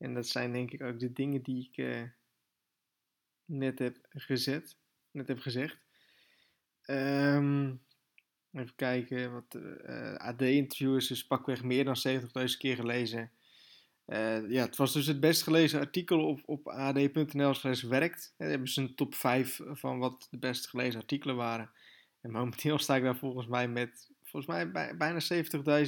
en 0.00 0.14
dat 0.14 0.26
zijn 0.26 0.52
denk 0.52 0.70
ik 0.70 0.82
ook 0.82 0.98
de 0.98 1.12
dingen 1.12 1.42
die 1.42 1.68
ik 1.70 1.76
uh, 1.76 2.02
net 3.44 3.78
heb 3.78 3.98
gezet, 4.08 4.76
net 5.10 5.28
heb 5.28 5.38
gezegd. 5.38 5.78
Um, 6.86 7.82
Even 8.52 8.74
kijken, 8.76 9.32
wat 9.32 9.54
uh, 9.54 10.14
AD-interview 10.14 10.96
is 10.96 11.06
dus 11.06 11.26
pakweg 11.26 11.62
meer 11.62 11.84
dan 11.84 11.96
70.000 12.08 12.26
keer 12.58 12.76
gelezen. 12.76 13.30
Uh, 14.06 14.50
ja, 14.50 14.64
het 14.64 14.76
was 14.76 14.92
dus 14.92 15.06
het 15.06 15.20
best 15.20 15.42
gelezen 15.42 15.80
artikel 15.80 16.26
op, 16.26 16.40
op 16.44 16.68
ad.nl 16.68 17.54
slash 17.54 17.82
werkt. 17.82 18.34
Daar 18.36 18.48
hebben 18.48 18.68
ze 18.68 18.80
een 18.80 18.94
top 18.94 19.14
5 19.14 19.60
van 19.64 19.98
wat 19.98 20.26
de 20.30 20.38
best 20.38 20.68
gelezen 20.68 21.00
artikelen 21.00 21.36
waren. 21.36 21.70
En 22.20 22.30
momenteel 22.30 22.78
sta 22.78 22.96
ik 22.96 23.02
daar 23.02 23.16
volgens 23.16 23.46
mij 23.46 23.68
met 23.68 24.10
volgens 24.22 24.52
mij 24.52 24.70
bij, 24.70 24.96
bijna 24.96 25.20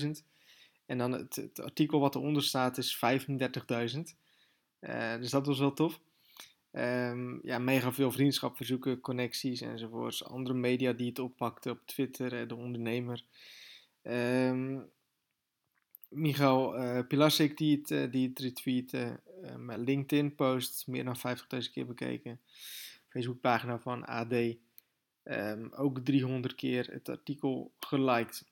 70.000. 0.01 0.11
En 0.87 0.99
dan 0.99 1.13
het, 1.13 1.61
artikel 1.61 2.01
wat 2.01 2.15
eronder 2.15 2.43
staat 2.43 2.79
is 2.79 3.01
35.000. 3.95 4.01
Uh, 4.81 5.17
dus 5.17 5.31
dat 5.31 5.47
was 5.47 5.59
wel 5.59 5.73
tof. 5.73 6.01
Um, 6.73 7.41
ja, 7.43 7.59
mega 7.59 7.93
veel 7.93 8.13
vriendschapverzoeken, 8.13 9.01
connecties 9.01 9.61
enzovoorts. 9.61 10.25
Andere 10.25 10.55
media 10.55 10.93
die 10.93 11.09
het 11.09 11.19
oppakten 11.19 11.73
op 11.73 11.81
Twitter, 11.85 12.41
eh, 12.41 12.49
de 12.49 12.55
ondernemer. 12.55 13.25
Um, 14.03 14.91
Michael 16.09 16.79
uh, 16.79 17.07
Pilasik 17.09 17.57
die 17.57 17.77
het, 17.77 17.91
uh, 17.91 18.11
die 18.11 18.29
het 18.29 18.39
retweette. 18.39 19.21
LinkedIn 19.67 20.35
post, 20.35 20.87
meer 20.87 21.05
dan 21.05 21.17
50.000 21.17 21.71
keer 21.73 21.87
bekeken. 21.87 22.41
Facebookpagina 23.09 23.79
van 23.79 24.05
AD 24.05 24.35
ehm, 25.23 25.69
ook 25.71 25.99
300 25.99 26.55
keer 26.55 26.87
het 26.91 27.09
artikel 27.09 27.73
geliked. 27.81 28.52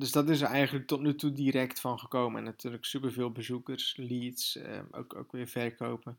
Dus 0.00 0.12
dat 0.12 0.28
is 0.28 0.40
er 0.40 0.48
eigenlijk 0.48 0.86
tot 0.86 1.00
nu 1.00 1.14
toe 1.14 1.32
direct 1.32 1.80
van 1.80 1.98
gekomen. 1.98 2.38
En 2.38 2.44
natuurlijk 2.44 2.84
superveel 2.84 3.30
bezoekers, 3.30 3.96
leads, 3.96 4.56
ehm, 4.56 4.84
ook, 4.90 5.16
ook 5.16 5.32
weer 5.32 5.48
verkopen. 5.48 6.18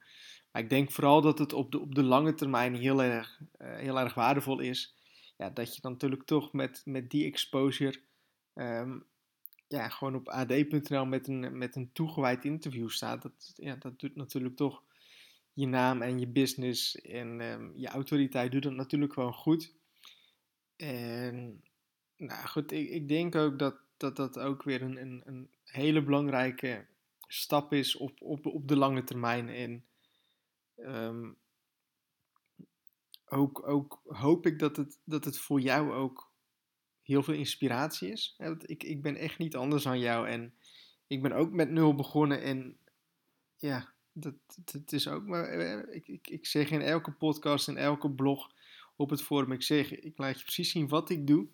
Maar 0.51 0.61
ik 0.61 0.69
denk 0.69 0.91
vooral 0.91 1.21
dat 1.21 1.39
het 1.39 1.53
op 1.53 1.71
de, 1.71 1.79
op 1.79 1.95
de 1.95 2.03
lange 2.03 2.33
termijn 2.33 2.75
heel 2.75 3.03
erg, 3.03 3.39
uh, 3.61 3.75
heel 3.75 3.99
erg 3.99 4.13
waardevol 4.13 4.59
is. 4.59 4.95
Ja, 5.37 5.49
dat 5.49 5.75
je 5.75 5.81
dan 5.81 5.91
natuurlijk 5.91 6.23
toch 6.23 6.53
met, 6.53 6.81
met 6.85 7.09
die 7.09 7.25
exposure 7.25 8.01
um, 8.55 9.05
ja, 9.67 9.89
gewoon 9.89 10.15
op 10.15 10.29
ad.nl 10.29 11.05
met 11.05 11.27
een, 11.27 11.57
met 11.57 11.75
een 11.75 11.89
toegewijd 11.93 12.45
interview 12.45 12.89
staat. 12.89 13.21
Dat, 13.21 13.53
ja, 13.55 13.75
dat 13.75 13.99
doet 13.99 14.15
natuurlijk 14.15 14.55
toch 14.55 14.83
je 15.53 15.67
naam 15.67 16.01
en 16.01 16.19
je 16.19 16.27
business 16.27 17.01
en 17.01 17.41
um, 17.41 17.71
je 17.75 17.87
autoriteit 17.87 18.51
doet 18.51 18.63
dat 18.63 18.73
natuurlijk 18.73 19.13
gewoon 19.13 19.33
goed. 19.33 19.73
En 20.75 21.63
nou 22.21 22.47
goed, 22.47 22.71
ik, 22.71 22.89
ik 22.89 23.07
denk 23.07 23.35
ook 23.35 23.59
dat, 23.59 23.75
dat 23.97 24.15
dat 24.15 24.39
ook 24.39 24.63
weer 24.63 24.81
een, 24.81 25.01
een, 25.01 25.21
een 25.25 25.49
hele 25.63 26.03
belangrijke 26.03 26.85
stap 27.27 27.73
is 27.73 27.95
op, 27.95 28.21
op, 28.21 28.45
op 28.45 28.67
de 28.67 28.77
lange 28.77 29.03
termijn. 29.03 29.49
En 29.49 29.85
um, 30.77 31.37
ook, 33.25 33.67
ook 33.67 34.01
hoop 34.05 34.45
ik 34.45 34.59
dat 34.59 34.77
het, 34.77 34.99
dat 35.03 35.25
het 35.25 35.37
voor 35.37 35.61
jou 35.61 35.93
ook 35.93 36.31
heel 37.01 37.23
veel 37.23 37.33
inspiratie 37.33 38.11
is. 38.11 38.39
Ik, 38.65 38.83
ik 38.83 39.01
ben 39.01 39.15
echt 39.15 39.37
niet 39.37 39.55
anders 39.55 39.83
dan 39.83 39.99
jou 39.99 40.27
en 40.27 40.53
ik 41.07 41.21
ben 41.21 41.31
ook 41.31 41.51
met 41.51 41.69
nul 41.69 41.95
begonnen 41.95 42.41
en 42.41 42.77
ja, 43.57 43.93
dat, 44.11 44.33
dat 44.71 44.91
is 44.91 45.07
ook 45.07 45.25
maar. 45.25 45.43
Eh, 45.43 45.95
ik, 45.95 46.07
ik, 46.07 46.27
ik 46.27 46.45
zeg 46.45 46.71
in 46.71 46.81
elke 46.81 47.11
podcast 47.11 47.67
en 47.67 47.77
elke 47.77 48.11
blog 48.11 48.51
op 48.95 49.09
het 49.09 49.23
forum, 49.23 49.51
ik 49.51 49.63
zeg, 49.63 49.91
ik 49.91 50.17
laat 50.17 50.37
je 50.37 50.43
precies 50.43 50.71
zien 50.71 50.87
wat 50.87 51.09
ik 51.09 51.27
doe. 51.27 51.47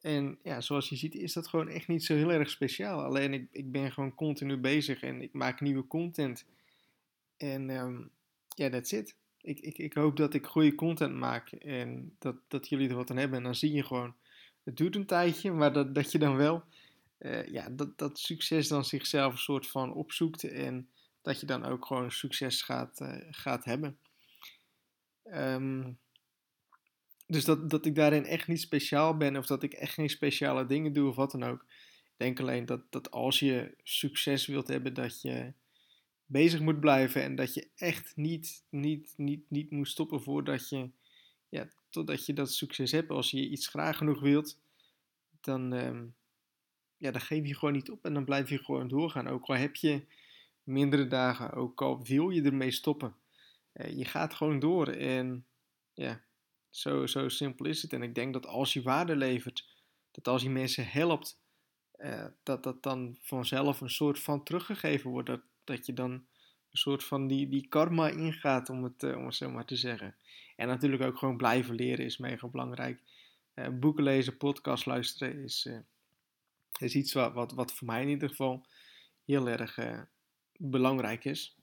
En 0.00 0.38
ja, 0.42 0.60
zoals 0.60 0.88
je 0.88 0.96
ziet 0.96 1.14
is 1.14 1.32
dat 1.32 1.48
gewoon 1.48 1.68
echt 1.68 1.88
niet 1.88 2.04
zo 2.04 2.14
heel 2.14 2.30
erg 2.30 2.50
speciaal. 2.50 3.02
Alleen 3.02 3.32
ik, 3.32 3.48
ik 3.50 3.72
ben 3.72 3.92
gewoon 3.92 4.14
continu 4.14 4.56
bezig 4.56 5.02
en 5.02 5.22
ik 5.22 5.32
maak 5.32 5.60
nieuwe 5.60 5.86
content. 5.86 6.46
En 7.36 7.70
um, 7.70 8.10
ja, 8.48 8.70
that's 8.70 8.92
it. 8.92 9.16
Ik, 9.40 9.60
ik, 9.60 9.78
ik 9.78 9.94
hoop 9.94 10.16
dat 10.16 10.34
ik 10.34 10.46
goede 10.46 10.74
content 10.74 11.14
maak 11.14 11.52
en 11.52 12.16
dat, 12.18 12.36
dat 12.48 12.68
jullie 12.68 12.88
er 12.88 12.94
wat 12.94 13.10
aan 13.10 13.16
hebben. 13.16 13.38
En 13.38 13.44
dan 13.44 13.54
zie 13.54 13.72
je 13.72 13.82
gewoon, 13.82 14.14
het 14.64 14.76
duurt 14.76 14.96
een 14.96 15.06
tijdje, 15.06 15.52
maar 15.52 15.72
dat, 15.72 15.94
dat 15.94 16.12
je 16.12 16.18
dan 16.18 16.36
wel, 16.36 16.64
uh, 17.18 17.46
ja, 17.46 17.68
dat, 17.70 17.98
dat 17.98 18.18
succes 18.18 18.68
dan 18.68 18.84
zichzelf 18.84 19.32
een 19.32 19.38
soort 19.38 19.66
van 19.66 19.92
opzoekt. 19.92 20.44
En 20.44 20.88
dat 21.22 21.40
je 21.40 21.46
dan 21.46 21.64
ook 21.64 21.86
gewoon 21.86 22.10
succes 22.10 22.62
gaat, 22.62 23.00
uh, 23.00 23.16
gaat 23.30 23.64
hebben. 23.64 23.98
Um, 25.24 25.98
dus 27.30 27.44
dat, 27.44 27.70
dat 27.70 27.86
ik 27.86 27.94
daarin 27.94 28.24
echt 28.24 28.48
niet 28.48 28.60
speciaal 28.60 29.16
ben 29.16 29.36
of 29.36 29.46
dat 29.46 29.62
ik 29.62 29.72
echt 29.72 29.94
geen 29.94 30.10
speciale 30.10 30.66
dingen 30.66 30.92
doe 30.92 31.08
of 31.08 31.16
wat 31.16 31.30
dan 31.30 31.44
ook. 31.44 31.64
Ik 32.04 32.26
denk 32.26 32.40
alleen 32.40 32.66
dat, 32.66 32.92
dat 32.92 33.10
als 33.10 33.38
je 33.38 33.74
succes 33.82 34.46
wilt 34.46 34.68
hebben, 34.68 34.94
dat 34.94 35.22
je 35.22 35.52
bezig 36.26 36.60
moet 36.60 36.80
blijven 36.80 37.22
en 37.22 37.34
dat 37.34 37.54
je 37.54 37.68
echt 37.76 38.16
niet, 38.16 38.64
niet, 38.70 39.14
niet, 39.16 39.50
niet 39.50 39.70
moet 39.70 39.88
stoppen 39.88 40.22
voordat 40.22 40.68
je, 40.68 40.90
ja, 41.48 41.68
totdat 41.90 42.26
je 42.26 42.32
dat 42.32 42.52
succes 42.52 42.92
hebt. 42.92 43.10
Als 43.10 43.30
je 43.30 43.48
iets 43.48 43.66
graag 43.66 43.96
genoeg 43.96 44.20
wilt, 44.20 44.58
dan, 45.40 45.72
um, 45.72 46.14
ja, 46.96 47.10
dan 47.10 47.20
geef 47.20 47.46
je 47.46 47.54
gewoon 47.54 47.74
niet 47.74 47.90
op 47.90 48.04
en 48.04 48.14
dan 48.14 48.24
blijf 48.24 48.48
je 48.48 48.58
gewoon 48.58 48.88
doorgaan. 48.88 49.28
Ook 49.28 49.46
al 49.46 49.54
heb 49.54 49.76
je 49.76 50.02
mindere 50.62 51.06
dagen, 51.06 51.52
ook 51.52 51.82
al 51.82 52.02
wil 52.02 52.30
je 52.30 52.42
ermee 52.42 52.70
stoppen. 52.70 53.14
Uh, 53.74 53.96
je 53.96 54.04
gaat 54.04 54.34
gewoon 54.34 54.58
door 54.58 54.88
en 54.88 55.44
ja, 55.94 56.20
zo, 56.70 57.06
zo 57.06 57.28
simpel 57.28 57.66
is 57.66 57.82
het. 57.82 57.92
En 57.92 58.02
ik 58.02 58.14
denk 58.14 58.32
dat 58.32 58.46
als 58.46 58.72
je 58.72 58.82
waarde 58.82 59.16
levert, 59.16 59.68
dat 60.10 60.28
als 60.28 60.42
je 60.42 60.50
mensen 60.50 60.86
helpt, 60.86 61.40
uh, 61.98 62.26
dat 62.42 62.62
dat 62.62 62.82
dan 62.82 63.16
vanzelf 63.20 63.80
een 63.80 63.90
soort 63.90 64.18
van 64.18 64.42
teruggegeven 64.42 65.10
wordt. 65.10 65.28
Dat, 65.28 65.40
dat 65.64 65.86
je 65.86 65.92
dan 65.92 66.10
een 66.10 66.78
soort 66.78 67.04
van 67.04 67.26
die, 67.26 67.48
die 67.48 67.68
karma 67.68 68.08
ingaat, 68.08 68.68
om 68.68 68.84
het, 68.84 69.02
uh, 69.02 69.16
om 69.16 69.32
zo 69.32 69.50
maar 69.50 69.64
te 69.64 69.76
zeggen. 69.76 70.16
En 70.56 70.68
natuurlijk 70.68 71.02
ook 71.02 71.18
gewoon 71.18 71.36
blijven 71.36 71.74
leren 71.74 72.04
is 72.04 72.18
mega 72.18 72.46
belangrijk. 72.46 73.02
Uh, 73.54 73.68
boeken 73.68 74.04
lezen, 74.04 74.36
podcast 74.36 74.86
luisteren 74.86 75.42
is, 75.42 75.68
is 76.78 76.94
iets 76.94 77.12
wat, 77.12 77.32
wat, 77.32 77.52
wat 77.52 77.72
voor 77.72 77.86
mij 77.86 78.02
in 78.02 78.08
ieder 78.08 78.28
geval 78.28 78.66
heel 79.24 79.48
erg 79.48 79.78
belangrijk 80.56 81.24
is. 81.24 81.56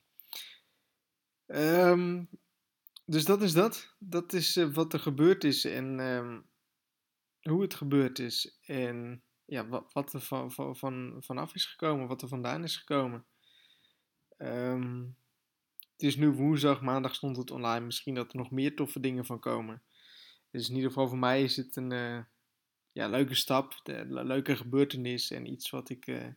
Um, 1.47 2.29
dus 3.09 3.25
dat 3.25 3.41
is 3.41 3.53
dat. 3.53 3.95
Dat 3.99 4.33
is 4.33 4.57
uh, 4.57 4.73
wat 4.73 4.93
er 4.93 4.99
gebeurd 4.99 5.43
is 5.43 5.65
en 5.65 5.99
um, 5.99 6.49
hoe 7.41 7.61
het 7.61 7.73
gebeurd 7.73 8.19
is. 8.19 8.59
En 8.61 9.23
ja, 9.45 9.67
wat, 9.67 9.93
wat 9.93 10.13
er 10.13 10.21
van, 10.21 10.51
van, 10.51 10.77
van, 10.77 11.15
vanaf 11.19 11.55
is 11.55 11.65
gekomen, 11.65 12.07
wat 12.07 12.21
er 12.21 12.27
vandaan 12.27 12.63
is 12.63 12.77
gekomen. 12.77 13.25
Um, 14.37 15.17
het 15.91 16.03
is 16.03 16.15
nu 16.15 16.29
woensdag, 16.29 16.81
maandag 16.81 17.15
stond 17.15 17.37
het 17.37 17.51
online. 17.51 17.85
Misschien 17.85 18.13
dat 18.13 18.31
er 18.31 18.37
nog 18.37 18.51
meer 18.51 18.75
toffe 18.75 18.99
dingen 18.99 19.25
van 19.25 19.39
komen. 19.39 19.81
Dus 20.51 20.69
in 20.69 20.75
ieder 20.75 20.89
geval 20.89 21.07
voor 21.07 21.17
mij 21.17 21.43
is 21.43 21.55
het 21.55 21.75
een 21.75 21.91
uh, 21.91 22.19
ja, 22.91 23.07
leuke 23.07 23.35
stap, 23.35 23.81
een 23.83 24.25
leuke 24.25 24.55
gebeurtenis 24.55 25.31
en 25.31 25.51
iets 25.51 25.69
wat 25.69 25.89
ik, 25.89 26.07
uh, 26.07 26.27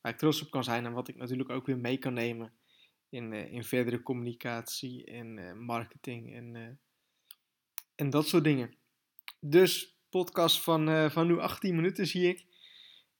waar 0.00 0.12
ik 0.12 0.18
trots 0.18 0.42
op 0.42 0.50
kan 0.50 0.64
zijn 0.64 0.86
en 0.86 0.92
wat 0.92 1.08
ik 1.08 1.16
natuurlijk 1.16 1.50
ook 1.50 1.66
weer 1.66 1.78
mee 1.78 1.98
kan 1.98 2.12
nemen 2.12 2.52
in, 3.10 3.32
uh, 3.32 3.52
in 3.52 3.64
verdere 3.64 4.02
communicatie 4.02 5.04
en 5.04 5.36
uh, 5.36 5.52
marketing 5.52 6.34
en, 6.34 6.54
uh, 6.54 6.68
en 7.94 8.10
dat 8.10 8.28
soort 8.28 8.44
dingen. 8.44 8.74
Dus 9.40 9.98
podcast 10.10 10.62
van, 10.62 11.10
van 11.10 11.26
nu 11.26 11.38
18 11.38 11.74
minuten 11.74 12.06
zie 12.06 12.28
ik. 12.28 12.44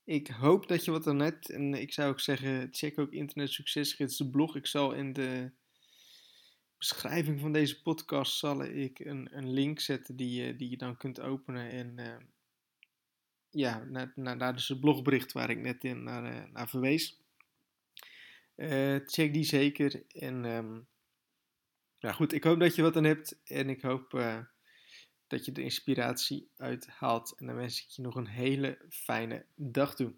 Ik 0.03 0.27
hoop 0.27 0.67
dat 0.67 0.85
je 0.85 0.91
wat 0.91 1.05
er 1.05 1.15
net. 1.15 1.49
En 1.49 1.73
ik 1.73 1.93
zou 1.93 2.11
ook 2.11 2.19
zeggen, 2.19 2.67
check 2.71 2.99
ook 2.99 3.11
Internet 3.11 3.51
Succesgids, 3.51 4.17
de 4.17 4.29
blog. 4.29 4.55
Ik 4.55 4.67
zal 4.67 4.93
in 4.93 5.13
de 5.13 5.51
beschrijving 6.77 7.39
van 7.39 7.51
deze 7.51 7.81
podcast 7.81 8.37
zal 8.37 8.63
ik 8.63 8.99
een, 8.99 9.37
een 9.37 9.53
link 9.53 9.79
zetten 9.79 10.15
die, 10.15 10.55
die 10.55 10.69
je 10.69 10.77
dan 10.77 10.97
kunt 10.97 11.19
openen. 11.19 11.69
En 11.69 11.95
ja, 13.49 13.83
naar, 13.83 14.11
naar, 14.15 14.37
naar 14.37 14.53
dus 14.53 14.67
het 14.67 14.79
blogbericht 14.79 15.31
waar 15.31 15.49
ik 15.49 15.59
net 15.59 15.83
in 15.83 16.03
naar, 16.03 16.49
naar 16.51 16.69
verwees. 16.69 17.20
Uh, 18.61 18.99
check 19.05 19.33
die 19.33 19.43
zeker. 19.43 20.03
En 20.07 20.45
um, 20.45 20.87
goed, 22.13 22.33
ik 22.33 22.43
hoop 22.43 22.59
dat 22.59 22.75
je 22.75 22.81
wat 22.81 22.95
aan 22.95 23.03
hebt. 23.03 23.39
En 23.43 23.69
ik 23.69 23.81
hoop 23.81 24.13
uh, 24.13 24.39
dat 25.27 25.45
je 25.45 25.51
de 25.51 25.63
inspiratie 25.63 26.49
uithaalt. 26.57 27.33
En 27.37 27.45
dan 27.45 27.55
wens 27.55 27.83
ik 27.83 27.89
je 27.89 28.01
nog 28.01 28.15
een 28.15 28.27
hele 28.27 28.85
fijne 28.89 29.45
dag 29.55 29.95
toe. 29.95 30.13